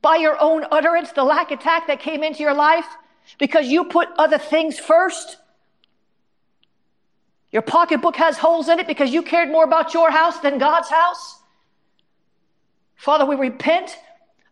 by 0.00 0.16
your 0.16 0.36
own 0.40 0.66
utterance, 0.72 1.12
the 1.12 1.22
lack 1.22 1.52
attack 1.52 1.86
that 1.86 2.00
came 2.00 2.24
into 2.24 2.42
your 2.42 2.54
life, 2.54 2.86
because 3.38 3.66
you 3.66 3.84
put 3.84 4.08
other 4.18 4.38
things 4.38 4.78
first. 4.78 5.36
Your 7.50 7.62
pocketbook 7.62 8.16
has 8.16 8.38
holes 8.38 8.68
in 8.68 8.78
it 8.78 8.86
because 8.86 9.12
you 9.12 9.22
cared 9.22 9.50
more 9.50 9.64
about 9.64 9.94
your 9.94 10.10
house 10.10 10.38
than 10.40 10.58
God's 10.58 10.88
house. 10.88 11.40
Father, 12.96 13.26
we 13.26 13.36
repent 13.36 13.96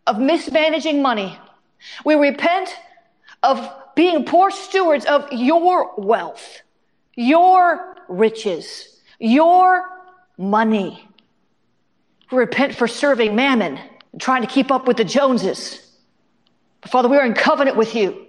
of 0.05 0.19
mismanaging 0.19 1.01
money. 1.01 1.37
We 2.05 2.15
repent 2.15 2.75
of 3.43 3.67
being 3.95 4.25
poor 4.25 4.51
stewards 4.51 5.05
of 5.05 5.31
your 5.31 5.93
wealth, 5.97 6.61
your 7.15 7.95
riches, 8.07 8.99
your 9.19 9.89
money. 10.37 11.07
We 12.31 12.37
repent 12.37 12.75
for 12.75 12.87
serving 12.87 13.35
mammon 13.35 13.79
and 14.11 14.21
trying 14.21 14.41
to 14.41 14.47
keep 14.47 14.71
up 14.71 14.87
with 14.87 14.97
the 14.97 15.05
Joneses. 15.05 15.87
But 16.81 16.91
Father, 16.91 17.09
we 17.09 17.17
are 17.17 17.25
in 17.25 17.33
covenant 17.33 17.77
with 17.77 17.95
you. 17.95 18.27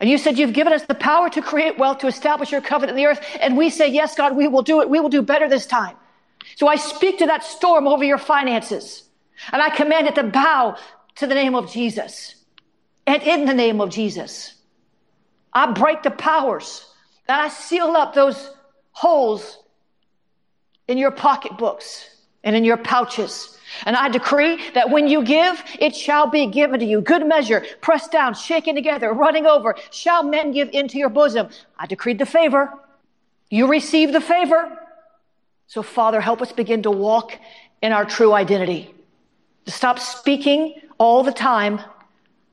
And 0.00 0.10
you 0.10 0.18
said 0.18 0.38
you've 0.38 0.52
given 0.52 0.72
us 0.72 0.82
the 0.82 0.94
power 0.94 1.30
to 1.30 1.40
create 1.40 1.78
wealth, 1.78 1.98
to 1.98 2.06
establish 2.06 2.50
your 2.50 2.60
covenant 2.60 2.98
in 2.98 3.04
the 3.04 3.08
earth. 3.08 3.24
And 3.40 3.56
we 3.56 3.70
say, 3.70 3.88
yes, 3.88 4.14
God, 4.14 4.36
we 4.36 4.48
will 4.48 4.62
do 4.62 4.80
it. 4.80 4.90
We 4.90 5.00
will 5.00 5.08
do 5.08 5.22
better 5.22 5.48
this 5.48 5.66
time. 5.66 5.96
So 6.56 6.66
I 6.66 6.76
speak 6.76 7.18
to 7.18 7.26
that 7.26 7.44
storm 7.44 7.86
over 7.86 8.04
your 8.04 8.18
finances 8.18 9.08
and 9.52 9.62
I 9.62 9.70
command 9.70 10.06
it 10.06 10.14
to 10.16 10.24
bow 10.24 10.76
to 11.16 11.26
the 11.26 11.34
name 11.34 11.54
of 11.54 11.70
Jesus 11.70 12.34
and 13.06 13.22
in 13.22 13.44
the 13.44 13.54
name 13.54 13.80
of 13.80 13.90
Jesus. 13.90 14.54
I 15.52 15.70
break 15.72 16.02
the 16.02 16.10
powers 16.10 16.86
and 17.28 17.40
I 17.40 17.48
seal 17.48 17.96
up 17.96 18.14
those 18.14 18.50
holes 18.90 19.58
in 20.88 20.98
your 20.98 21.10
pocketbooks 21.10 22.16
and 22.42 22.54
in 22.54 22.64
your 22.64 22.76
pouches 22.76 23.58
and 23.84 23.96
I 23.96 24.08
decree 24.08 24.58
that 24.72 24.90
when 24.90 25.08
you 25.08 25.22
give, 25.22 25.62
it 25.78 25.94
shall 25.94 26.28
be 26.28 26.46
given 26.46 26.80
to 26.80 26.86
you. 26.86 27.00
Good 27.00 27.26
measure, 27.26 27.64
pressed 27.80 28.12
down, 28.12 28.34
shaken 28.34 28.74
together, 28.74 29.12
running 29.12 29.46
over, 29.46 29.76
shall 29.90 30.22
men 30.22 30.52
give 30.52 30.70
into 30.72 30.98
your 30.98 31.08
bosom. 31.08 31.48
I 31.78 31.86
decreed 31.86 32.18
the 32.18 32.26
favor. 32.26 32.72
You 33.50 33.66
receive 33.68 34.12
the 34.12 34.20
favor. 34.20 34.78
So, 35.66 35.82
Father, 35.82 36.20
help 36.20 36.42
us 36.42 36.52
begin 36.52 36.82
to 36.82 36.90
walk 36.90 37.38
in 37.82 37.92
our 37.92 38.04
true 38.04 38.32
identity. 38.32 38.94
To 39.66 39.72
stop 39.72 39.98
speaking 39.98 40.80
all 40.98 41.22
the 41.22 41.32
time 41.32 41.80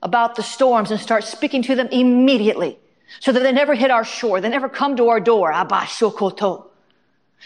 about 0.01 0.35
the 0.35 0.43
storms 0.43 0.91
and 0.91 0.99
start 0.99 1.23
speaking 1.23 1.61
to 1.63 1.75
them 1.75 1.87
immediately 1.91 2.79
so 3.19 3.31
that 3.31 3.43
they 3.43 3.51
never 3.51 3.75
hit 3.75 3.91
our 3.91 4.03
shore. 4.03 4.41
They 4.41 4.49
never 4.49 4.69
come 4.69 4.95
to 4.97 5.09
our 5.09 5.19
door. 5.19 5.51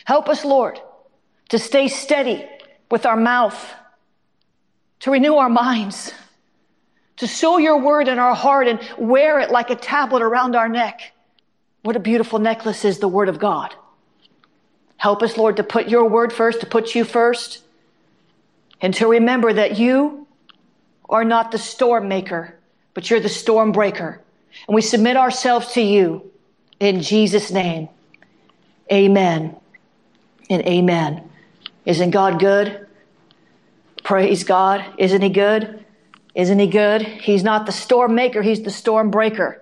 Help 0.05 0.29
us, 0.29 0.45
Lord, 0.45 0.79
to 1.49 1.59
stay 1.59 1.87
steady 1.87 2.47
with 2.89 3.05
our 3.05 3.17
mouth, 3.17 3.73
to 5.01 5.11
renew 5.11 5.35
our 5.35 5.49
minds, 5.49 6.13
to 7.17 7.27
sow 7.27 7.57
your 7.57 7.79
word 7.79 8.07
in 8.07 8.19
our 8.19 8.35
heart 8.35 8.67
and 8.67 8.79
wear 8.97 9.39
it 9.39 9.51
like 9.51 9.69
a 9.69 9.75
tablet 9.75 10.21
around 10.21 10.55
our 10.55 10.69
neck. 10.69 11.13
What 11.83 11.95
a 11.95 11.99
beautiful 11.99 12.39
necklace 12.39 12.83
is 12.83 12.99
the 12.99 13.07
word 13.07 13.29
of 13.29 13.39
God. 13.39 13.73
Help 14.97 15.21
us, 15.21 15.37
Lord, 15.37 15.57
to 15.57 15.63
put 15.63 15.87
your 15.87 16.09
word 16.09 16.33
first, 16.33 16.61
to 16.61 16.65
put 16.65 16.95
you 16.95 17.03
first, 17.03 17.61
and 18.81 18.93
to 18.95 19.07
remember 19.07 19.53
that 19.53 19.77
you 19.77 20.27
are 21.09 21.23
not 21.23 21.51
the 21.51 21.57
storm 21.57 22.07
maker, 22.07 22.55
but 22.93 23.09
you're 23.09 23.19
the 23.19 23.29
storm 23.29 23.71
breaker. 23.71 24.21
And 24.67 24.75
we 24.75 24.81
submit 24.81 25.17
ourselves 25.17 25.73
to 25.73 25.81
you 25.81 26.31
in 26.79 27.01
Jesus' 27.01 27.51
name. 27.51 27.89
Amen 28.91 29.55
and 30.49 30.61
amen. 30.63 31.29
Isn't 31.85 32.11
God 32.11 32.39
good? 32.39 32.87
Praise 34.03 34.43
God. 34.43 34.85
Isn't 34.97 35.21
He 35.21 35.29
good? 35.29 35.85
Isn't 36.33 36.59
He 36.59 36.67
good? 36.67 37.01
He's 37.01 37.43
not 37.43 37.65
the 37.65 37.71
storm 37.71 38.15
maker, 38.15 38.41
He's 38.41 38.63
the 38.63 38.71
storm 38.71 39.11
breaker. 39.11 39.61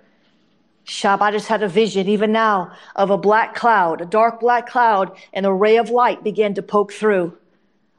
Shab, 0.86 1.22
I 1.22 1.30
just 1.30 1.48
had 1.48 1.62
a 1.62 1.68
vision 1.68 2.08
even 2.08 2.32
now 2.32 2.72
of 2.94 3.10
a 3.10 3.16
black 3.16 3.54
cloud, 3.54 4.02
a 4.02 4.04
dark 4.04 4.40
black 4.40 4.68
cloud, 4.68 5.16
and 5.32 5.46
a 5.46 5.52
ray 5.52 5.78
of 5.78 5.88
light 5.88 6.22
began 6.22 6.54
to 6.54 6.62
poke 6.62 6.92
through. 6.92 7.36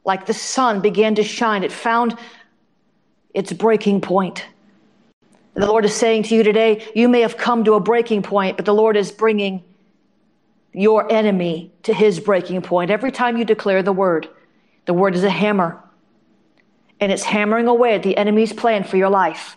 Like 0.04 0.26
the 0.26 0.34
sun 0.34 0.80
began 0.80 1.16
to 1.16 1.24
shine. 1.24 1.64
It 1.64 1.72
found 1.72 2.16
its 3.34 3.52
breaking 3.52 4.02
point. 4.02 4.46
And 5.54 5.64
the 5.64 5.66
Lord 5.66 5.84
is 5.84 5.94
saying 5.94 6.24
to 6.24 6.36
you 6.36 6.44
today, 6.44 6.86
you 6.94 7.08
may 7.08 7.22
have 7.22 7.36
come 7.36 7.64
to 7.64 7.74
a 7.74 7.80
breaking 7.80 8.22
point, 8.22 8.56
but 8.56 8.66
the 8.66 8.74
Lord 8.74 8.96
is 8.96 9.10
bringing 9.10 9.64
your 10.76 11.10
enemy 11.10 11.72
to 11.84 11.94
his 11.94 12.20
breaking 12.20 12.60
point. 12.62 12.90
Every 12.90 13.10
time 13.10 13.38
you 13.38 13.44
declare 13.46 13.82
the 13.82 13.94
word, 13.94 14.28
the 14.84 14.94
word 14.94 15.16
is 15.16 15.24
a 15.24 15.30
hammer. 15.30 15.82
and 17.00 17.12
it's 17.12 17.22
hammering 17.22 17.66
away 17.68 17.94
at 17.94 18.02
the 18.02 18.16
enemy's 18.16 18.52
plan 18.52 18.84
for 18.84 18.96
your 18.96 19.10
life. 19.10 19.56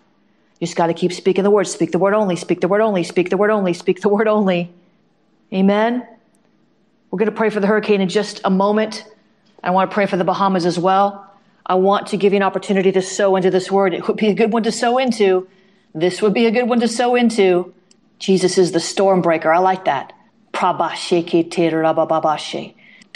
You 0.59 0.67
just 0.67 0.77
got 0.77 0.87
to 0.87 0.93
keep 0.93 1.13
speaking 1.13 1.43
the 1.43 1.51
word. 1.51 1.67
Speak 1.67 1.91
the 1.91 1.99
word 1.99 2.13
only, 2.13 2.35
speak 2.35 2.59
the 2.61 2.67
word 2.67 2.81
only, 2.81 3.03
speak 3.03 3.29
the 3.29 3.37
word 3.37 3.49
only, 3.49 3.73
speak 3.73 4.01
the 4.01 4.09
word 4.09 4.27
only. 4.27 4.73
Amen. 5.53 6.05
We're 7.09 7.19
going 7.19 7.31
to 7.31 7.35
pray 7.35 7.49
for 7.49 7.59
the 7.59 7.67
hurricane 7.67 8.01
in 8.01 8.09
just 8.09 8.41
a 8.43 8.49
moment. 8.49 9.05
I 9.63 9.71
want 9.71 9.89
to 9.89 9.93
pray 9.93 10.05
for 10.05 10.17
the 10.17 10.23
Bahamas 10.23 10.65
as 10.65 10.77
well. 10.77 11.25
I 11.65 11.75
want 11.75 12.07
to 12.07 12.17
give 12.17 12.33
you 12.33 12.37
an 12.37 12.43
opportunity 12.43 12.91
to 12.91 13.01
sow 13.01 13.35
into 13.35 13.51
this 13.51 13.71
word. 13.71 13.93
It 13.93 14.07
would 14.07 14.17
be 14.17 14.27
a 14.27 14.33
good 14.33 14.51
one 14.51 14.63
to 14.63 14.71
sow 14.71 14.97
into. 14.97 15.47
This 15.95 16.21
would 16.21 16.33
be 16.33 16.45
a 16.45 16.51
good 16.51 16.67
one 16.67 16.79
to 16.81 16.87
sow 16.87 17.15
into. 17.15 17.73
Jesus 18.19 18.57
is 18.57 18.71
the 18.73 18.79
storm 18.79 19.21
breaker. 19.21 19.51
I 19.51 19.59
like 19.59 19.85
that. 19.85 20.13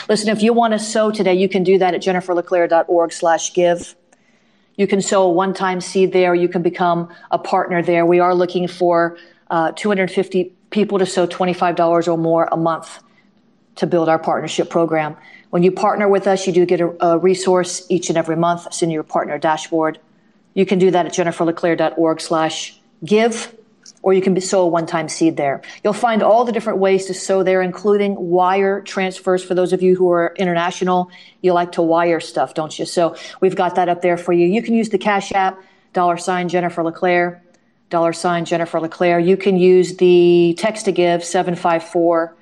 Listen, 0.09 0.29
if 0.29 0.41
you 0.41 0.53
want 0.53 0.73
to 0.73 0.79
sow 0.79 1.11
today, 1.11 1.33
you 1.33 1.47
can 1.47 1.63
do 1.63 1.77
that 1.77 1.93
at 1.93 2.01
jenniferleclaire.org 2.01 3.11
slash 3.11 3.53
give. 3.53 3.95
You 4.75 4.87
can 4.87 5.01
sow 5.01 5.23
a 5.23 5.29
one-time 5.29 5.81
seed 5.81 6.13
there. 6.13 6.33
You 6.33 6.49
can 6.49 6.61
become 6.61 7.13
a 7.31 7.37
partner 7.37 7.81
there. 7.81 8.05
We 8.05 8.19
are 8.19 8.33
looking 8.33 8.67
for 8.67 9.17
uh, 9.49 9.71
250 9.73 10.51
people 10.71 10.99
to 10.99 11.05
sow 11.05 11.27
$25 11.27 12.07
or 12.07 12.17
more 12.17 12.49
a 12.51 12.57
month 12.57 13.01
to 13.75 13.87
build 13.87 14.09
our 14.09 14.19
partnership 14.19 14.69
program. 14.69 15.15
When 15.51 15.63
you 15.63 15.71
partner 15.71 16.07
with 16.09 16.27
us, 16.27 16.47
you 16.47 16.53
do 16.53 16.65
get 16.65 16.81
a, 16.81 17.05
a 17.05 17.17
resource 17.17 17.85
each 17.89 18.09
and 18.09 18.17
every 18.17 18.35
month. 18.35 18.65
It's 18.65 18.81
in 18.81 18.89
your 18.89 19.03
partner 19.03 19.37
dashboard. 19.37 19.99
You 20.53 20.65
can 20.65 20.79
do 20.79 20.91
that 20.91 21.05
at 21.05 21.13
jenniferleclaire.org 21.13 22.21
slash 22.21 22.79
give 23.05 23.55
or 24.03 24.13
you 24.13 24.21
can 24.21 24.39
sow 24.39 24.61
a 24.61 24.67
one-time 24.67 25.09
seed 25.09 25.37
there. 25.37 25.61
You'll 25.83 25.93
find 25.93 26.21
all 26.21 26.45
the 26.45 26.51
different 26.51 26.79
ways 26.79 27.07
to 27.07 27.13
sow 27.13 27.41
there, 27.41 27.61
including 27.61 28.15
wire 28.15 28.81
transfers. 28.81 29.43
For 29.43 29.55
those 29.55 29.73
of 29.73 29.81
you 29.81 29.95
who 29.95 30.11
are 30.11 30.35
international, 30.37 31.09
you 31.41 31.53
like 31.53 31.71
to 31.73 31.81
wire 31.81 32.19
stuff, 32.19 32.53
don't 32.53 32.77
you? 32.77 32.85
So 32.85 33.15
we've 33.41 33.55
got 33.55 33.75
that 33.75 33.89
up 33.89 34.01
there 34.01 34.17
for 34.17 34.33
you. 34.33 34.45
You 34.45 34.61
can 34.61 34.75
use 34.75 34.89
the 34.89 34.97
Cash 34.97 35.31
App, 35.31 35.59
dollar 35.93 36.17
sign 36.17 36.49
Jennifer 36.49 36.83
LeClaire, 36.83 37.41
dollar 37.89 38.13
sign 38.13 38.45
Jennifer 38.45 38.79
LeClaire. 38.79 39.19
You 39.19 39.37
can 39.37 39.57
use 39.57 39.95
the 39.97 40.53
text 40.59 40.85
to 40.85 40.91
give, 40.91 41.23
754 41.23 42.35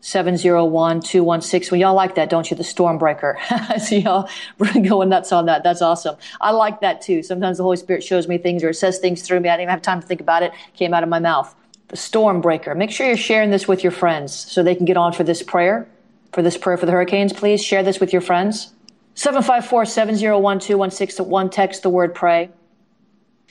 701 0.00 1.00
216. 1.00 1.70
Well, 1.70 1.80
y'all 1.80 1.94
like 1.94 2.14
that, 2.14 2.30
don't 2.30 2.50
you? 2.50 2.56
The 2.56 2.62
Stormbreaker. 2.62 3.34
I 3.50 3.78
see 3.78 4.00
y'all 4.00 4.28
going 4.82 5.08
nuts 5.08 5.32
on 5.32 5.46
that. 5.46 5.62
That's 5.62 5.82
awesome. 5.82 6.16
I 6.40 6.50
like 6.52 6.80
that 6.80 7.00
too. 7.00 7.22
Sometimes 7.22 7.56
the 7.56 7.64
Holy 7.64 7.76
Spirit 7.76 8.04
shows 8.04 8.28
me 8.28 8.38
things 8.38 8.62
or 8.62 8.70
it 8.70 8.74
says 8.74 8.98
things 8.98 9.22
through 9.22 9.40
me. 9.40 9.48
I 9.48 9.52
didn't 9.52 9.62
even 9.62 9.70
have 9.70 9.82
time 9.82 10.00
to 10.00 10.06
think 10.06 10.20
about 10.20 10.42
it. 10.42 10.52
it 10.52 10.74
came 10.76 10.94
out 10.94 11.02
of 11.02 11.08
my 11.08 11.18
mouth. 11.18 11.54
The 11.88 11.96
Stormbreaker. 11.96 12.76
Make 12.76 12.90
sure 12.90 13.06
you're 13.06 13.16
sharing 13.16 13.50
this 13.50 13.66
with 13.66 13.82
your 13.82 13.92
friends 13.92 14.32
so 14.32 14.62
they 14.62 14.74
can 14.74 14.84
get 14.84 14.96
on 14.96 15.12
for 15.12 15.24
this 15.24 15.42
prayer, 15.42 15.88
for 16.32 16.42
this 16.42 16.56
prayer 16.56 16.76
for 16.76 16.86
the 16.86 16.92
hurricanes. 16.92 17.32
Please 17.32 17.64
share 17.64 17.82
this 17.82 17.98
with 17.98 18.12
your 18.12 18.22
friends. 18.22 18.72
754 19.14 19.84
701 19.84 20.60
216 20.60 21.50
text 21.50 21.82
the 21.82 21.90
word 21.90 22.14
pray. 22.14 22.50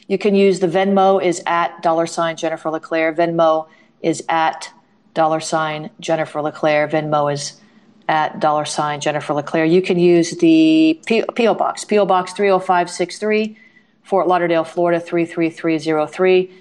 You 0.07 0.17
can 0.17 0.33
use 0.33 0.61
the 0.61 0.67
Venmo 0.67 1.21
is 1.21 1.43
at 1.45 1.81
dollar 1.81 2.07
sign 2.07 2.37
Jennifer 2.37 2.69
LeClaire. 2.69 3.13
Venmo 3.13 3.67
is 4.01 4.23
at 4.29 4.71
dollar 5.17 5.41
sign 5.41 5.89
Jennifer 5.99 6.41
LeClaire. 6.41 6.87
Venmo 6.87 7.33
is 7.33 7.59
at 8.07 8.39
dollar 8.39 8.65
sign 8.65 9.01
Jennifer 9.01 9.33
LeClaire. 9.33 9.65
You 9.65 9.81
can 9.81 9.97
use 9.97 10.37
the 10.37 11.01
P.O. 11.07 11.55
Box, 11.55 11.83
P.O. 11.83 12.05
Box 12.05 12.33
30563, 12.33 13.57
Fort 14.03 14.27
Lauderdale, 14.27 14.63
Florida 14.63 14.99
33303. 15.01 16.51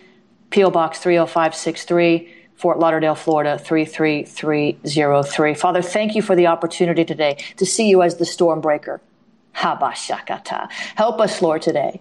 P.O. 0.48 0.70
Box 0.70 0.98
30563, 1.00 2.32
Fort 2.54 2.78
Lauderdale, 2.78 3.14
Florida 3.14 3.58
33303. 3.58 5.54
Father, 5.54 5.82
thank 5.82 6.14
you 6.14 6.22
for 6.22 6.34
the 6.34 6.46
opportunity 6.46 7.04
today 7.04 7.36
to 7.58 7.66
see 7.66 7.90
you 7.90 8.00
as 8.02 8.16
the 8.16 8.24
storm 8.24 8.62
breaker. 8.62 9.02
Habashakata. 9.54 10.70
Help 10.94 11.20
us, 11.20 11.42
Lord, 11.42 11.60
today 11.60 12.00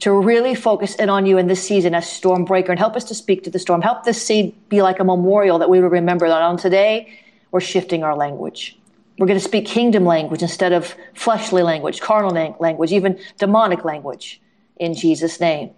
to 0.00 0.12
really 0.12 0.54
focus 0.54 0.94
in 0.96 1.08
on 1.08 1.26
you 1.26 1.38
in 1.38 1.46
this 1.46 1.66
season 1.66 1.94
as 1.94 2.10
storm 2.10 2.44
breaker 2.44 2.72
and 2.72 2.78
help 2.78 2.96
us 2.96 3.04
to 3.04 3.14
speak 3.14 3.44
to 3.44 3.50
the 3.50 3.58
storm. 3.58 3.80
Help 3.80 4.04
this 4.04 4.20
seed 4.20 4.54
be 4.68 4.82
like 4.82 5.00
a 5.00 5.04
memorial 5.04 5.58
that 5.58 5.70
we 5.70 5.80
will 5.80 5.88
remember 5.88 6.28
that 6.28 6.42
on 6.42 6.56
today 6.56 7.18
we're 7.50 7.60
shifting 7.60 8.02
our 8.02 8.16
language. 8.16 8.76
We're 9.18 9.28
going 9.28 9.38
to 9.38 9.44
speak 9.44 9.66
kingdom 9.66 10.04
language 10.04 10.42
instead 10.42 10.72
of 10.72 10.94
fleshly 11.14 11.62
language, 11.62 12.00
carnal 12.00 12.32
language, 12.58 12.92
even 12.92 13.20
demonic 13.38 13.84
language 13.84 14.40
in 14.76 14.94
Jesus' 14.94 15.38
name. 15.38 15.70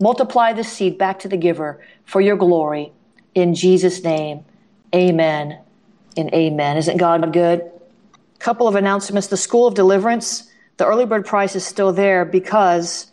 Multiply 0.00 0.54
this 0.54 0.72
seed 0.72 0.96
back 0.96 1.18
to 1.20 1.28
the 1.28 1.36
giver 1.36 1.84
for 2.04 2.20
your 2.20 2.36
glory 2.36 2.92
in 3.34 3.54
Jesus' 3.54 4.02
name. 4.02 4.44
Amen 4.94 5.58
and 6.16 6.32
amen. 6.32 6.78
Isn't 6.78 6.96
God 6.96 7.30
good? 7.32 7.70
Couple 8.38 8.66
of 8.66 8.74
announcements. 8.74 9.28
The 9.28 9.36
School 9.36 9.66
of 9.66 9.74
Deliverance, 9.74 10.50
the 10.78 10.86
early 10.86 11.04
bird 11.04 11.26
price 11.26 11.54
is 11.56 11.66
still 11.66 11.92
there 11.92 12.24
because 12.24 13.07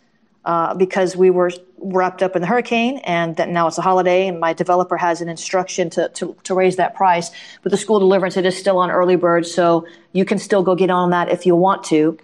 uh, 0.45 0.73
because 0.75 1.15
we 1.15 1.29
were 1.29 1.51
wrapped 1.79 2.23
up 2.23 2.35
in 2.35 2.41
the 2.41 2.47
hurricane 2.47 2.99
and 2.99 3.35
that 3.35 3.49
now 3.49 3.67
it's 3.67 3.77
a 3.77 3.81
holiday 3.81 4.27
and 4.27 4.39
my 4.39 4.53
developer 4.53 4.95
has 4.95 5.21
an 5.21 5.27
instruction 5.27 5.89
to, 5.89 6.09
to, 6.09 6.35
to 6.43 6.53
raise 6.53 6.75
that 6.75 6.95
price. 6.95 7.31
But 7.63 7.71
the 7.71 7.77
school 7.77 7.99
deliverance, 7.99 8.37
it 8.37 8.45
is 8.45 8.57
still 8.57 8.77
on 8.77 8.91
early 8.91 9.15
bird, 9.15 9.45
so 9.45 9.87
you 10.13 10.23
can 10.23 10.39
still 10.39 10.63
go 10.63 10.75
get 10.75 10.89
on 10.89 11.09
that 11.09 11.29
if 11.29 11.45
you 11.45 11.55
want 11.55 11.83
to. 11.85 12.17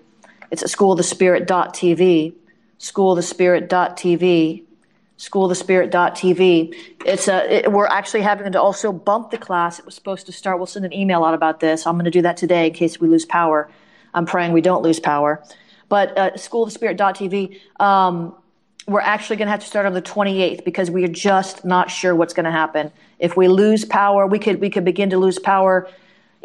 It's 0.52 0.62
at 0.62 0.70
schoolofthespirit.tv, 0.70 2.34
schoolofthespirit.tv, 2.80 4.64
schoolofthespirit.tv. 5.18 6.76
It's 7.06 7.28
a, 7.28 7.58
it, 7.58 7.72
we're 7.72 7.88
actually 7.88 8.22
having 8.22 8.52
to 8.52 8.62
also 8.62 8.92
bump 8.92 9.32
the 9.32 9.38
class. 9.38 9.80
It 9.80 9.86
was 9.86 9.96
supposed 9.96 10.26
to 10.26 10.32
start. 10.32 10.58
We'll 10.58 10.68
send 10.68 10.86
an 10.86 10.94
email 10.94 11.24
out 11.24 11.34
about 11.34 11.60
this. 11.60 11.88
I'm 11.88 11.96
going 11.96 12.06
to 12.06 12.12
do 12.12 12.24
that 12.24 12.38
today 12.38 12.68
in 12.68 12.74
case 12.74 13.00
we 13.00 13.08
lose 13.08 13.26
power. 13.26 13.70
I'm 14.14 14.26
praying 14.26 14.52
we 14.52 14.62
don't 14.62 14.84
lose 14.84 15.00
power. 15.00 15.44
But 15.92 16.18
uh, 16.18 16.32
schoolofthespirit.tv, 16.36 17.60
um, 17.82 18.34
we're 18.88 19.02
actually 19.02 19.36
going 19.36 19.48
to 19.48 19.52
have 19.52 19.60
to 19.60 19.68
start 19.68 19.86
on 19.86 19.94
the 19.94 20.02
28th 20.02 20.64
because 20.64 20.90
we 20.90 21.04
are 21.04 21.10
just 21.10 21.66
not 21.66 21.92
sure 21.92 22.16
what's 22.16 22.34
going 22.34 22.46
to 22.46 22.52
happen. 22.52 22.94
If 23.20 23.36
we 23.36 23.50
lose 23.50 23.84
power, 23.84 24.26
we 24.26 24.40
could 24.40 24.62
we 24.62 24.70
could 24.70 24.86
begin 24.86 25.10
to 25.10 25.18
lose 25.18 25.38
power 25.38 25.90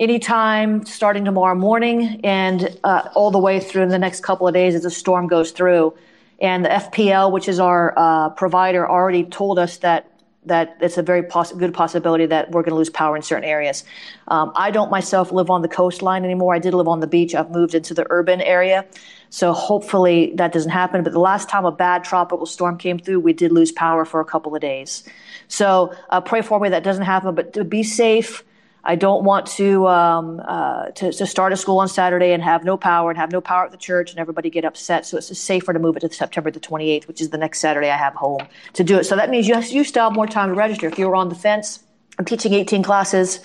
anytime 0.00 0.84
starting 0.84 1.24
tomorrow 1.24 1.54
morning 1.54 2.20
and 2.24 2.76
uh, 2.82 3.08
all 3.14 3.30
the 3.30 3.38
way 3.38 3.60
through 3.60 3.86
the 3.86 4.00
next 4.00 4.24
couple 4.24 4.48
of 4.48 4.52
days 4.52 4.74
as 4.74 4.82
the 4.82 4.90
storm 4.90 5.28
goes 5.28 5.52
through. 5.52 5.94
And 6.40 6.64
the 6.64 6.70
FPL, 6.70 7.30
which 7.30 7.46
is 7.46 7.60
our 7.60 7.94
uh, 7.96 8.30
provider, 8.30 8.90
already 8.90 9.22
told 9.22 9.60
us 9.60 9.76
that 9.76 10.10
that 10.46 10.76
it's 10.80 10.96
a 10.96 11.02
very 11.02 11.22
poss- 11.22 11.52
good 11.52 11.74
possibility 11.74 12.26
that 12.26 12.50
we're 12.50 12.62
going 12.62 12.72
to 12.72 12.76
lose 12.76 12.90
power 12.90 13.16
in 13.16 13.22
certain 13.22 13.44
areas. 13.44 13.84
Um, 14.28 14.52
I 14.56 14.70
don't 14.70 14.90
myself 14.90 15.32
live 15.32 15.50
on 15.50 15.62
the 15.62 15.68
coastline 15.68 16.24
anymore. 16.24 16.54
I 16.54 16.58
did 16.58 16.72
live 16.74 16.88
on 16.88 17.00
the 17.00 17.06
beach. 17.06 17.34
I've 17.34 17.50
moved 17.50 17.74
into 17.74 17.94
the 17.94 18.06
urban 18.10 18.40
area. 18.40 18.86
So 19.30 19.52
hopefully 19.52 20.32
that 20.36 20.52
doesn't 20.52 20.70
happen. 20.70 21.02
But 21.02 21.12
the 21.12 21.20
last 21.20 21.48
time 21.48 21.64
a 21.64 21.72
bad 21.72 22.04
tropical 22.04 22.46
storm 22.46 22.78
came 22.78 22.98
through, 22.98 23.20
we 23.20 23.32
did 23.32 23.52
lose 23.52 23.72
power 23.72 24.04
for 24.04 24.20
a 24.20 24.24
couple 24.24 24.54
of 24.54 24.62
days. 24.62 25.04
So 25.48 25.94
uh, 26.10 26.20
pray 26.20 26.42
for 26.42 26.60
me 26.60 26.68
that 26.68 26.84
doesn't 26.84 27.04
happen. 27.04 27.34
But 27.34 27.68
be 27.68 27.82
safe. 27.82 28.44
I 28.88 28.94
don't 28.94 29.24
want 29.24 29.46
to, 29.58 29.88
um, 29.88 30.40
uh, 30.46 30.86
to, 30.92 31.12
to 31.12 31.26
start 31.26 31.52
a 31.52 31.56
school 31.56 31.80
on 31.80 31.88
Saturday 31.88 32.30
and 32.30 32.40
have 32.40 32.62
no 32.62 32.76
power 32.76 33.10
and 33.10 33.18
have 33.18 33.32
no 33.32 33.40
power 33.40 33.64
at 33.64 33.72
the 33.72 33.76
church 33.76 34.12
and 34.12 34.20
everybody 34.20 34.48
get 34.48 34.64
upset. 34.64 35.04
So 35.04 35.18
it's 35.18 35.36
safer 35.36 35.72
to 35.72 35.80
move 35.80 35.96
it 35.96 36.00
to 36.00 36.12
September 36.12 36.52
the 36.52 36.60
28th, 36.60 37.08
which 37.08 37.20
is 37.20 37.30
the 37.30 37.36
next 37.36 37.58
Saturday 37.58 37.90
I 37.90 37.96
have 37.96 38.14
home 38.14 38.46
to 38.74 38.84
do 38.84 38.96
it. 38.96 39.04
So 39.04 39.16
that 39.16 39.28
means 39.28 39.48
you, 39.48 39.60
you 39.60 39.82
still 39.82 40.04
have 40.04 40.12
more 40.12 40.28
time 40.28 40.50
to 40.50 40.54
register. 40.54 40.86
If 40.86 41.00
you 41.00 41.08
were 41.08 41.16
on 41.16 41.28
the 41.28 41.34
fence, 41.34 41.82
I'm 42.16 42.24
teaching 42.24 42.54
18 42.54 42.84
classes. 42.84 43.40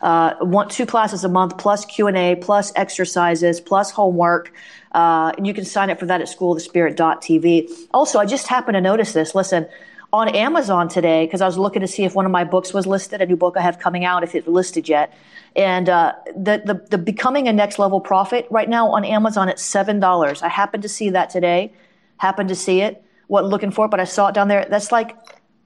Uh, 0.00 0.34
want 0.42 0.70
two 0.70 0.86
classes 0.86 1.24
a 1.24 1.28
month 1.28 1.56
plus 1.56 1.86
q&a 1.86 2.34
plus 2.36 2.72
exercises 2.76 3.58
plus 3.58 3.90
homework 3.90 4.52
uh, 4.92 5.32
and 5.38 5.46
you 5.46 5.54
can 5.54 5.64
sign 5.64 5.88
up 5.88 5.98
for 5.98 6.04
that 6.04 6.20
at 6.20 6.26
schoolofthespirit.tv 6.26 7.70
also 7.94 8.18
i 8.18 8.26
just 8.26 8.46
happened 8.46 8.74
to 8.74 8.82
notice 8.82 9.14
this 9.14 9.34
listen 9.34 9.66
on 10.14 10.28
Amazon 10.28 10.88
today 10.88 11.26
because 11.26 11.40
I 11.40 11.46
was 11.46 11.58
looking 11.58 11.80
to 11.80 11.88
see 11.88 12.04
if 12.04 12.14
one 12.14 12.24
of 12.24 12.30
my 12.30 12.44
books 12.44 12.72
was 12.72 12.86
listed, 12.86 13.20
a 13.20 13.26
new 13.26 13.36
book 13.36 13.56
I 13.56 13.62
have 13.62 13.80
coming 13.80 14.04
out, 14.04 14.22
if 14.22 14.36
it's 14.36 14.46
listed 14.46 14.88
yet. 14.88 15.12
And 15.56 15.88
uh, 15.88 16.12
the, 16.36 16.62
the, 16.64 16.86
the 16.88 16.98
becoming 16.98 17.48
a 17.48 17.52
next 17.52 17.80
level 17.80 18.00
Prophet 18.00 18.46
right 18.48 18.68
now 18.68 18.90
on 18.90 19.04
Amazon 19.04 19.48
it's 19.48 19.60
seven 19.60 19.98
dollars. 19.98 20.40
I 20.40 20.48
happened 20.48 20.84
to 20.84 20.88
see 20.88 21.10
that 21.10 21.30
today. 21.30 21.72
Happened 22.18 22.48
to 22.50 22.54
see 22.54 22.80
it. 22.80 23.02
wasn't 23.26 23.50
looking 23.50 23.72
for 23.72 23.86
it, 23.86 23.90
but 23.90 23.98
I 23.98 24.04
saw 24.04 24.28
it 24.28 24.36
down 24.36 24.46
there. 24.46 24.64
That's 24.70 24.92
like 24.92 25.16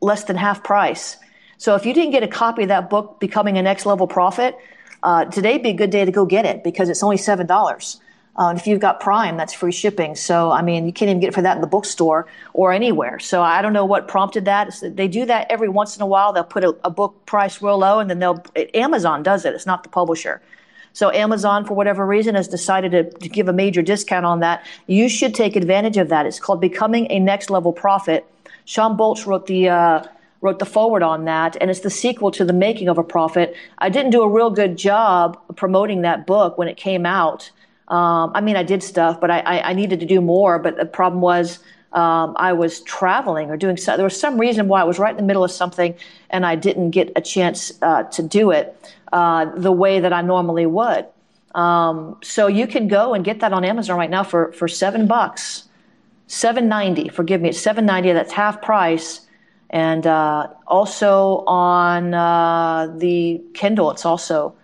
less 0.00 0.24
than 0.24 0.36
half 0.36 0.64
price. 0.64 1.18
So 1.58 1.74
if 1.74 1.84
you 1.84 1.92
didn't 1.92 2.12
get 2.12 2.22
a 2.22 2.28
copy 2.28 2.62
of 2.62 2.68
that 2.68 2.88
book, 2.88 3.20
Becoming 3.20 3.58
a 3.58 3.62
Next 3.62 3.84
Level 3.84 4.06
Prophet, 4.06 4.56
uh, 5.02 5.26
today'd 5.26 5.62
be 5.62 5.70
a 5.70 5.74
good 5.74 5.90
day 5.90 6.06
to 6.06 6.10
go 6.10 6.24
get 6.24 6.46
it 6.46 6.64
because 6.64 6.88
it's 6.88 7.02
only 7.02 7.18
seven 7.18 7.46
dollars. 7.46 8.00
Uh, 8.38 8.54
if 8.56 8.68
you've 8.68 8.78
got 8.78 9.00
Prime, 9.00 9.36
that's 9.36 9.52
free 9.52 9.72
shipping. 9.72 10.14
So, 10.14 10.52
I 10.52 10.62
mean, 10.62 10.86
you 10.86 10.92
can't 10.92 11.08
even 11.08 11.18
get 11.18 11.30
it 11.30 11.34
for 11.34 11.42
that 11.42 11.56
in 11.56 11.60
the 11.60 11.66
bookstore 11.66 12.28
or 12.52 12.72
anywhere. 12.72 13.18
So, 13.18 13.42
I 13.42 13.62
don't 13.62 13.72
know 13.72 13.84
what 13.84 14.06
prompted 14.06 14.44
that. 14.44 14.72
They 14.80 15.08
do 15.08 15.26
that 15.26 15.48
every 15.50 15.68
once 15.68 15.96
in 15.96 16.02
a 16.02 16.06
while. 16.06 16.32
They'll 16.32 16.44
put 16.44 16.62
a, 16.62 16.76
a 16.84 16.90
book 16.90 17.26
price 17.26 17.60
real 17.60 17.78
low, 17.78 17.98
and 17.98 18.08
then 18.08 18.20
they'll. 18.20 18.40
Amazon 18.74 19.24
does 19.24 19.44
it. 19.44 19.54
It's 19.54 19.66
not 19.66 19.82
the 19.82 19.88
publisher. 19.88 20.40
So, 20.92 21.10
Amazon, 21.10 21.64
for 21.64 21.74
whatever 21.74 22.06
reason, 22.06 22.36
has 22.36 22.46
decided 22.46 22.92
to, 22.92 23.10
to 23.10 23.28
give 23.28 23.48
a 23.48 23.52
major 23.52 23.82
discount 23.82 24.24
on 24.24 24.38
that. 24.40 24.64
You 24.86 25.08
should 25.08 25.34
take 25.34 25.56
advantage 25.56 25.96
of 25.96 26.08
that. 26.10 26.24
It's 26.24 26.38
called 26.38 26.60
Becoming 26.60 27.10
a 27.10 27.18
Next 27.18 27.50
Level 27.50 27.72
Prophet. 27.72 28.24
Shawn 28.64 28.96
Bolz 28.96 29.26
wrote 29.26 29.46
the. 29.46 29.68
Uh, 29.68 30.04
wrote 30.40 30.60
the 30.60 30.64
foreword 30.64 31.02
on 31.02 31.24
that, 31.24 31.56
and 31.60 31.68
it's 31.68 31.80
the 31.80 31.90
sequel 31.90 32.30
to 32.30 32.44
The 32.44 32.52
Making 32.52 32.88
of 32.88 32.96
a 32.96 33.02
Prophet. 33.02 33.56
I 33.78 33.88
didn't 33.88 34.12
do 34.12 34.22
a 34.22 34.28
real 34.28 34.50
good 34.50 34.78
job 34.78 35.36
promoting 35.56 36.02
that 36.02 36.28
book 36.28 36.56
when 36.56 36.68
it 36.68 36.76
came 36.76 37.04
out 37.04 37.50
Um, 37.88 38.32
I 38.34 38.42
mean, 38.42 38.56
I 38.56 38.62
did 38.62 38.82
stuff, 38.82 39.18
but 39.20 39.30
I, 39.30 39.40
I, 39.40 39.70
I, 39.70 39.72
needed 39.72 40.00
to 40.00 40.06
do 40.06 40.20
more. 40.20 40.58
But 40.58 40.76
the 40.76 40.84
problem 40.84 41.22
was 41.22 41.58
um, 41.92 42.34
I 42.36 42.52
was 42.52 42.80
traveling 42.82 43.50
or 43.50 43.56
doing 43.56 43.78
so. 43.78 43.96
There 43.96 44.04
was 44.04 44.18
some 44.18 44.38
reason 44.38 44.68
why 44.68 44.82
I 44.82 44.84
was 44.84 44.98
right 44.98 45.10
in 45.10 45.16
the 45.16 45.22
middle 45.22 45.42
of 45.42 45.50
something 45.50 45.94
and 46.28 46.44
I 46.44 46.54
didn't 46.54 46.90
get 46.90 47.10
a 47.16 47.22
chance 47.22 47.72
uh, 47.80 48.02
to 48.02 48.22
do 48.22 48.50
it 48.50 48.76
uh, 49.12 49.46
the 49.56 49.72
way 49.72 50.00
that 50.00 50.12
I 50.12 50.20
normally 50.20 50.66
would. 50.66 51.06
Um, 51.54 52.18
so 52.22 52.46
you 52.46 52.66
can 52.66 52.88
go 52.88 53.14
and 53.14 53.24
get 53.24 53.40
that 53.40 53.54
on 53.54 53.64
Amazon 53.64 53.96
right 53.96 54.10
now 54.10 54.22
for, 54.22 54.52
for 54.52 54.68
seven 54.68 55.06
bucks, 55.06 55.64
seven 56.26 56.68
ninety. 56.68 57.08
Forgive 57.08 57.40
me, 57.40 57.48
it's 57.48 57.60
seven 57.60 57.86
ninety. 57.86 58.12
That's 58.12 58.32
half 58.32 58.60
price. 58.60 59.22
And 59.70 60.06
uh, 60.06 60.48
also 60.66 61.44
on 61.46 62.12
uh, 62.12 62.94
the 62.96 63.40
Kindle, 63.54 63.90
it's 63.90 64.04
also 64.04 64.54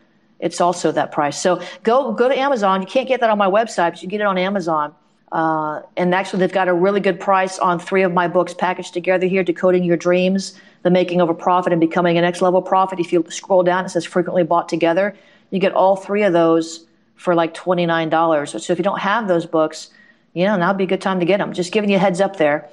it's 0.45 0.61
also 0.61 0.93
that 0.93 1.11
price. 1.11 1.41
So 1.41 1.61
go 1.83 2.13
go 2.13 2.29
to 2.29 2.39
Amazon. 2.39 2.83
You 2.83 2.87
can't 2.87 3.09
get 3.09 3.21
that 3.21 3.31
on 3.31 3.39
my 3.39 3.49
website, 3.49 3.93
but 3.93 4.03
you 4.03 4.09
get 4.09 4.21
it 4.21 4.27
on 4.27 4.39
Amazon. 4.39 4.95
Uh, 5.33 5.83
and 5.97 6.15
actually, 6.15 6.39
they've 6.41 6.53
got 6.53 6.69
a 6.69 6.75
really 6.75 7.01
good 7.01 7.19
price 7.19 7.59
on 7.59 7.81
three 7.81 8.03
of 8.03 8.13
my 8.13 8.29
books 8.29 8.55
packaged 8.55 8.93
together 8.93 9.27
here 9.27 9.43
Decoding 9.43 9.83
Your 9.83 9.97
Dreams, 9.97 10.61
The 10.83 10.91
Making 10.91 11.21
of 11.21 11.29
a 11.29 11.35
Prophet, 11.35 11.73
and 11.73 11.81
Becoming 11.81 12.19
an 12.19 12.23
Next 12.23 12.43
Level 12.43 12.63
Prophet. 12.63 13.01
If 13.01 13.13
you 13.13 13.25
scroll 13.31 13.65
down, 13.65 13.87
it 13.87 13.89
says 13.89 14.05
frequently 14.05 14.45
bought 14.45 14.69
together. 14.69 15.17
You 15.51 15.59
get 15.59 15.73
all 15.73 15.97
three 15.97 16.23
of 16.23 16.33
those 16.33 16.87
for 17.17 17.35
like 17.35 17.55
$29. 17.55 18.61
So 18.61 18.73
if 18.73 18.79
you 18.79 18.85
don't 18.85 19.01
have 19.01 19.27
those 19.27 19.47
books, 19.47 19.89
you 20.35 20.45
know, 20.45 20.57
now 20.57 20.69
would 20.69 20.79
be 20.79 20.85
a 20.85 20.87
good 20.87 21.01
time 21.01 21.21
to 21.21 21.27
get 21.27 21.39
them. 21.39 21.53
Just 21.53 21.73
giving 21.73 21.91
you 21.91 21.97
a 21.97 22.01
heads 22.01 22.21
up 22.21 22.37
there. 22.37 22.69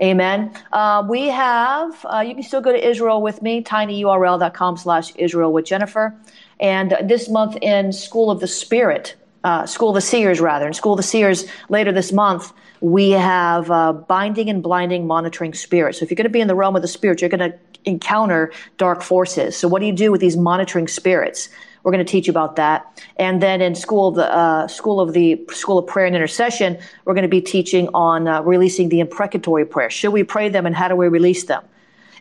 Amen. 0.00 0.52
Uh, 0.72 1.04
we 1.06 1.28
have, 1.28 2.06
uh, 2.06 2.20
you 2.26 2.34
can 2.34 2.42
still 2.42 2.62
go 2.62 2.72
to 2.72 2.88
Israel 2.88 3.20
with 3.20 3.42
me, 3.42 3.62
tinyurl.com 3.62 4.78
slash 4.78 5.12
Israel 5.16 5.52
with 5.52 5.66
Jennifer. 5.66 6.16
And 6.60 6.96
this 7.02 7.28
month 7.28 7.56
in 7.62 7.92
School 7.92 8.30
of 8.30 8.40
the 8.40 8.46
Spirit, 8.46 9.16
uh, 9.44 9.66
School 9.66 9.88
of 9.88 9.94
the 9.94 10.00
Seers, 10.00 10.40
rather, 10.40 10.66
in 10.66 10.74
School 10.74 10.92
of 10.92 10.98
the 10.98 11.02
Seers 11.02 11.46
later 11.70 11.90
this 11.90 12.12
month, 12.12 12.52
we 12.80 13.10
have 13.10 13.70
uh, 13.70 13.92
binding 13.92 14.48
and 14.48 14.62
blinding 14.62 15.06
monitoring 15.06 15.54
spirits. 15.54 15.98
So 15.98 16.04
if 16.04 16.10
you're 16.10 16.16
going 16.16 16.24
to 16.24 16.30
be 16.30 16.40
in 16.40 16.48
the 16.48 16.54
realm 16.54 16.76
of 16.76 16.82
the 16.82 16.88
spirit, 16.88 17.20
you're 17.20 17.30
going 17.30 17.50
to 17.50 17.58
encounter 17.84 18.52
dark 18.78 19.02
forces. 19.02 19.56
So 19.56 19.68
what 19.68 19.80
do 19.80 19.86
you 19.86 19.92
do 19.92 20.10
with 20.10 20.20
these 20.20 20.36
monitoring 20.36 20.88
spirits? 20.88 21.48
We're 21.82 21.92
going 21.92 22.04
to 22.04 22.10
teach 22.10 22.26
you 22.26 22.30
about 22.30 22.56
that. 22.56 23.02
And 23.16 23.42
then 23.42 23.62
in 23.62 23.74
school 23.74 24.08
of 24.08 24.14
the 24.14 24.30
uh, 24.30 24.68
school 24.68 25.00
of 25.00 25.14
the 25.14 25.40
school 25.50 25.78
of 25.78 25.86
prayer 25.86 26.06
and 26.06 26.14
intercession, 26.14 26.78
we're 27.04 27.14
going 27.14 27.22
to 27.22 27.28
be 27.28 27.40
teaching 27.40 27.88
on 27.94 28.28
uh, 28.28 28.42
releasing 28.42 28.90
the 28.90 29.00
imprecatory 29.00 29.64
prayer. 29.64 29.88
Should 29.88 30.12
we 30.12 30.22
pray 30.22 30.50
them, 30.50 30.66
and 30.66 30.76
how 30.76 30.88
do 30.88 30.96
we 30.96 31.08
release 31.08 31.44
them? 31.44 31.64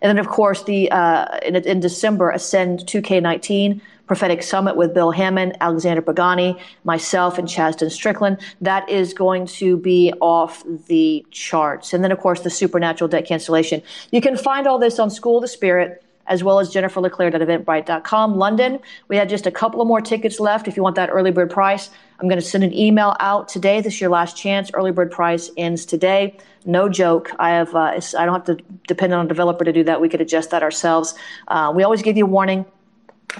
And 0.01 0.09
then, 0.09 0.17
of 0.17 0.29
course, 0.29 0.63
the 0.63 0.89
uh, 0.91 1.39
in, 1.39 1.57
in 1.57 1.81
December, 1.81 2.31
Ascend 2.31 2.79
2K19 2.79 3.81
prophetic 4.09 4.41
summit 4.41 4.75
with 4.75 4.91
Bill 4.91 5.11
Hamon, 5.11 5.53
Alexander 5.61 6.01
Pagani, 6.01 6.59
myself, 6.83 7.37
and 7.37 7.47
Chaston 7.47 7.91
Strickland. 7.91 8.39
That 8.59 8.89
is 8.89 9.13
going 9.13 9.45
to 9.45 9.77
be 9.77 10.11
off 10.19 10.63
the 10.87 11.23
charts. 11.29 11.93
And 11.93 12.03
then, 12.03 12.11
of 12.11 12.19
course, 12.19 12.41
the 12.41 12.49
supernatural 12.49 13.07
debt 13.07 13.27
cancellation. 13.27 13.83
You 14.09 14.19
can 14.19 14.35
find 14.35 14.65
all 14.65 14.79
this 14.79 14.97
on 14.97 15.11
School 15.11 15.37
of 15.37 15.43
the 15.43 15.47
Spirit 15.47 16.03
as 16.25 16.43
well 16.43 16.59
as 16.59 16.73
jenniferleclaire.eventbrite.com. 16.73 18.37
London, 18.37 18.79
we 19.09 19.15
had 19.15 19.29
just 19.29 19.45
a 19.45 19.51
couple 19.51 19.79
of 19.79 19.87
more 19.87 20.01
tickets 20.01 20.39
left. 20.39 20.67
If 20.67 20.75
you 20.75 20.81
want 20.81 20.95
that 20.95 21.09
early 21.11 21.31
bird 21.31 21.51
price, 21.51 21.91
I'm 22.19 22.27
going 22.27 22.41
to 22.41 22.45
send 22.45 22.63
an 22.63 22.73
email 22.73 23.15
out 23.19 23.47
today. 23.47 23.79
This 23.79 23.93
is 23.93 24.01
your 24.01 24.09
last 24.09 24.35
chance. 24.35 24.71
Early 24.73 24.91
bird 24.91 25.11
price 25.11 25.51
ends 25.55 25.85
today. 25.85 26.35
No 26.65 26.89
joke. 26.89 27.31
I 27.37 27.51
have. 27.51 27.75
Uh, 27.75 27.99
I 28.17 28.25
don't 28.25 28.33
have 28.33 28.45
to 28.45 28.57
depend 28.87 29.13
on 29.13 29.25
a 29.25 29.27
developer 29.27 29.63
to 29.63 29.71
do 29.71 29.83
that. 29.83 30.01
We 30.01 30.09
could 30.09 30.21
adjust 30.21 30.49
that 30.49 30.63
ourselves. 30.63 31.13
Uh, 31.47 31.71
we 31.75 31.83
always 31.83 32.01
give 32.01 32.17
you 32.17 32.25
a 32.25 32.27
warning. 32.27 32.65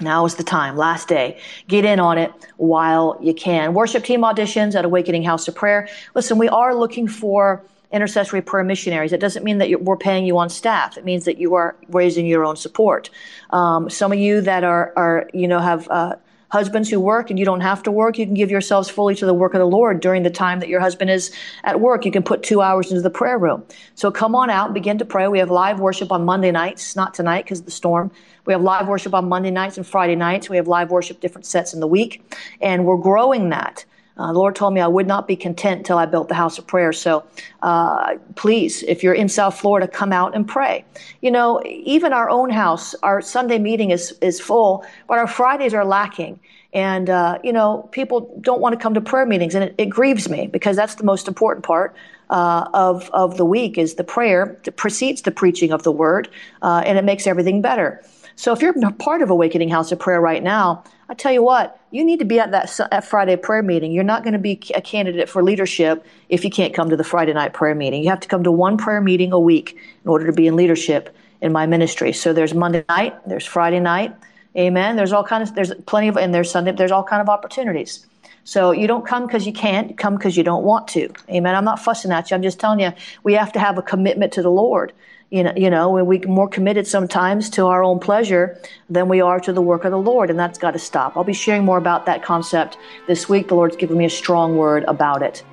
Now 0.00 0.24
is 0.24 0.36
the 0.36 0.44
time, 0.44 0.76
last 0.76 1.08
day. 1.08 1.38
Get 1.68 1.84
in 1.84 2.00
on 2.00 2.16
it 2.16 2.32
while 2.56 3.18
you 3.20 3.34
can. 3.34 3.74
Worship 3.74 4.04
team 4.04 4.20
auditions 4.22 4.74
at 4.74 4.84
Awakening 4.84 5.24
House 5.24 5.48
of 5.48 5.54
Prayer. 5.54 5.88
Listen, 6.14 6.38
we 6.38 6.48
are 6.48 6.74
looking 6.74 7.08
for 7.08 7.62
intercessory 7.92 8.40
prayer 8.40 8.64
missionaries. 8.64 9.12
It 9.12 9.20
doesn't 9.20 9.42
mean 9.42 9.58
that 9.58 9.82
we're 9.82 9.96
paying 9.96 10.24
you 10.24 10.38
on 10.38 10.48
staff. 10.48 10.96
It 10.96 11.04
means 11.04 11.24
that 11.24 11.38
you 11.38 11.54
are 11.54 11.74
raising 11.88 12.24
your 12.26 12.44
own 12.44 12.56
support. 12.56 13.10
Um, 13.50 13.90
some 13.90 14.12
of 14.12 14.18
you 14.18 14.40
that 14.42 14.62
are, 14.64 14.92
are 14.96 15.28
you 15.34 15.48
know, 15.48 15.58
have 15.58 15.88
uh, 15.90 16.14
husbands 16.50 16.88
who 16.88 17.00
work 17.00 17.30
and 17.30 17.38
you 17.38 17.44
don't 17.44 17.60
have 17.60 17.82
to 17.84 17.90
work, 17.90 18.18
you 18.18 18.26
can 18.26 18.34
give 18.34 18.50
yourselves 18.50 18.88
fully 18.88 19.14
to 19.14 19.26
the 19.26 19.34
work 19.34 19.54
of 19.54 19.60
the 19.60 19.66
Lord 19.66 20.00
during 20.00 20.22
the 20.22 20.30
time 20.30 20.60
that 20.60 20.68
your 20.68 20.80
husband 20.80 21.10
is 21.10 21.30
at 21.64 21.80
work. 21.80 22.04
You 22.04 22.12
can 22.12 22.22
put 22.22 22.42
two 22.42 22.60
hours 22.60 22.90
into 22.90 23.02
the 23.02 23.10
prayer 23.10 23.38
room. 23.38 23.64
So 23.94 24.10
come 24.10 24.34
on 24.34 24.50
out 24.50 24.74
begin 24.74 24.98
to 24.98 25.04
pray. 25.04 25.28
We 25.28 25.38
have 25.38 25.50
live 25.50 25.80
worship 25.80 26.12
on 26.12 26.24
Monday 26.24 26.50
nights, 26.50 26.96
not 26.96 27.14
tonight 27.14 27.44
because 27.44 27.60
of 27.60 27.64
the 27.64 27.70
storm. 27.70 28.10
We 28.46 28.52
have 28.52 28.62
live 28.62 28.88
worship 28.88 29.14
on 29.14 29.28
Monday 29.28 29.50
nights 29.50 29.76
and 29.76 29.86
Friday 29.86 30.16
nights. 30.16 30.48
We 30.48 30.56
have 30.56 30.66
live 30.66 30.90
worship 30.90 31.20
different 31.20 31.46
sets 31.46 31.72
in 31.72 31.80
the 31.80 31.86
week, 31.86 32.22
and 32.60 32.84
we're 32.84 32.96
growing 32.96 33.50
that. 33.50 33.84
Uh, 34.20 34.34
the 34.34 34.38
Lord 34.38 34.54
told 34.54 34.74
me 34.74 34.82
I 34.82 34.86
would 34.86 35.06
not 35.06 35.26
be 35.26 35.34
content 35.34 35.78
until 35.78 35.96
I 35.96 36.04
built 36.04 36.28
the 36.28 36.34
house 36.34 36.58
of 36.58 36.66
prayer. 36.66 36.92
So 36.92 37.24
uh, 37.62 38.16
please, 38.34 38.82
if 38.82 39.02
you're 39.02 39.14
in 39.14 39.30
South 39.30 39.58
Florida, 39.58 39.88
come 39.88 40.12
out 40.12 40.34
and 40.36 40.46
pray. 40.46 40.84
You 41.22 41.30
know, 41.30 41.62
even 41.64 42.12
our 42.12 42.28
own 42.28 42.50
house, 42.50 42.94
our 43.02 43.22
Sunday 43.22 43.58
meeting 43.58 43.90
is, 43.90 44.12
is 44.20 44.38
full, 44.38 44.84
but 45.08 45.18
our 45.18 45.26
Fridays 45.26 45.72
are 45.72 45.86
lacking. 45.86 46.38
And, 46.74 47.08
uh, 47.08 47.38
you 47.42 47.52
know, 47.52 47.88
people 47.92 48.38
don't 48.42 48.60
want 48.60 48.74
to 48.74 48.78
come 48.78 48.92
to 48.92 49.00
prayer 49.00 49.24
meetings, 49.24 49.54
and 49.54 49.64
it, 49.64 49.74
it 49.78 49.86
grieves 49.86 50.28
me 50.28 50.46
because 50.46 50.76
that's 50.76 50.96
the 50.96 51.04
most 51.04 51.26
important 51.26 51.64
part. 51.64 51.96
Uh, 52.28 52.70
of 52.74 53.10
of 53.10 53.36
the 53.38 53.44
week 53.44 53.76
is 53.76 53.94
the 53.94 54.04
prayer 54.04 54.56
that 54.62 54.76
precedes 54.76 55.22
the 55.22 55.32
preaching 55.32 55.72
of 55.72 55.82
the 55.82 55.90
word, 55.90 56.28
uh, 56.62 56.80
and 56.86 56.96
it 56.96 57.04
makes 57.04 57.26
everything 57.26 57.60
better. 57.60 58.00
So 58.36 58.52
if 58.52 58.62
you're 58.62 58.74
part 58.92 59.22
of 59.22 59.30
Awakening 59.30 59.68
House 59.68 59.92
of 59.92 59.98
Prayer 59.98 60.20
right 60.20 60.42
now, 60.42 60.84
I 61.08 61.14
tell 61.14 61.32
you 61.32 61.42
what, 61.42 61.80
you 61.90 62.04
need 62.04 62.20
to 62.20 62.24
be 62.24 62.38
at 62.38 62.52
that, 62.52 62.72
that 62.90 63.04
Friday 63.04 63.36
prayer 63.36 63.62
meeting. 63.62 63.90
You're 63.90 64.04
not 64.04 64.22
going 64.22 64.32
to 64.32 64.38
be 64.38 64.60
a 64.74 64.80
candidate 64.80 65.28
for 65.28 65.42
leadership 65.42 66.06
if 66.28 66.44
you 66.44 66.50
can't 66.50 66.72
come 66.72 66.88
to 66.90 66.96
the 66.96 67.04
Friday 67.04 67.32
night 67.32 67.52
prayer 67.52 67.74
meeting. 67.74 68.04
You 68.04 68.10
have 68.10 68.20
to 68.20 68.28
come 68.28 68.44
to 68.44 68.52
one 68.52 68.78
prayer 68.78 69.00
meeting 69.00 69.32
a 69.32 69.40
week 69.40 69.76
in 70.04 70.08
order 70.08 70.26
to 70.26 70.32
be 70.32 70.46
in 70.46 70.54
leadership 70.54 71.14
in 71.40 71.52
my 71.52 71.66
ministry. 71.66 72.12
So 72.12 72.32
there's 72.32 72.54
Monday 72.54 72.84
night, 72.88 73.16
there's 73.26 73.44
Friday 73.44 73.80
night, 73.80 74.14
amen. 74.56 74.96
There's 74.96 75.12
all 75.12 75.24
kinds 75.24 75.50
of, 75.50 75.56
there's 75.56 75.74
plenty 75.86 76.08
of, 76.08 76.16
and 76.16 76.32
there's 76.32 76.50
Sunday, 76.50 76.72
there's 76.72 76.92
all 76.92 77.04
kind 77.04 77.20
of 77.20 77.28
opportunities. 77.28 78.06
So 78.44 78.70
you 78.70 78.86
don't 78.86 79.06
come 79.06 79.26
because 79.26 79.46
you 79.46 79.52
can't, 79.52 79.98
come 79.98 80.16
because 80.16 80.36
you 80.36 80.44
don't 80.44 80.64
want 80.64 80.88
to. 80.88 81.12
Amen. 81.28 81.54
I'm 81.54 81.64
not 81.64 81.78
fussing 81.78 82.10
at 82.10 82.30
you. 82.30 82.36
I'm 82.36 82.42
just 82.42 82.58
telling 82.58 82.80
you, 82.80 82.92
we 83.22 83.34
have 83.34 83.52
to 83.52 83.58
have 83.58 83.78
a 83.78 83.82
commitment 83.82 84.32
to 84.34 84.42
the 84.42 84.50
Lord 84.50 84.92
you 85.30 85.44
know, 85.44 85.52
you 85.56 85.70
know, 85.70 85.90
we're 85.90 86.26
more 86.26 86.48
committed 86.48 86.86
sometimes 86.86 87.48
to 87.50 87.66
our 87.66 87.84
own 87.84 88.00
pleasure 88.00 88.60
than 88.88 89.08
we 89.08 89.20
are 89.20 89.38
to 89.40 89.52
the 89.52 89.62
work 89.62 89.84
of 89.84 89.92
the 89.92 89.98
Lord, 89.98 90.28
and 90.28 90.38
that's 90.38 90.58
got 90.58 90.72
to 90.72 90.78
stop. 90.78 91.16
I'll 91.16 91.24
be 91.24 91.32
sharing 91.32 91.64
more 91.64 91.78
about 91.78 92.04
that 92.06 92.24
concept 92.24 92.76
this 93.06 93.28
week. 93.28 93.48
The 93.48 93.54
Lord's 93.54 93.76
given 93.76 93.96
me 93.96 94.06
a 94.06 94.10
strong 94.10 94.56
word 94.56 94.84
about 94.88 95.22
it. 95.22 95.44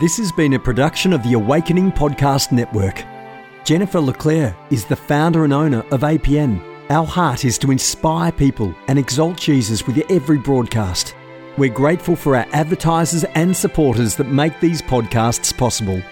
This 0.00 0.16
has 0.16 0.32
been 0.32 0.54
a 0.54 0.58
production 0.58 1.12
of 1.12 1.22
the 1.22 1.34
Awakening 1.34 1.92
Podcast 1.92 2.50
Network. 2.50 3.04
Jennifer 3.64 4.00
LeClaire 4.00 4.56
is 4.70 4.86
the 4.86 4.96
founder 4.96 5.44
and 5.44 5.52
owner 5.52 5.80
of 5.90 6.00
APN. 6.00 6.64
Our 6.88 7.04
heart 7.04 7.44
is 7.44 7.58
to 7.58 7.70
inspire 7.70 8.32
people 8.32 8.74
and 8.88 8.98
exalt 8.98 9.36
Jesus 9.36 9.86
with 9.86 9.98
every 10.10 10.38
broadcast. 10.38 11.14
We're 11.58 11.72
grateful 11.72 12.16
for 12.16 12.36
our 12.36 12.46
advertisers 12.52 13.24
and 13.34 13.54
supporters 13.54 14.16
that 14.16 14.28
make 14.28 14.58
these 14.60 14.80
podcasts 14.80 15.54
possible. 15.54 16.02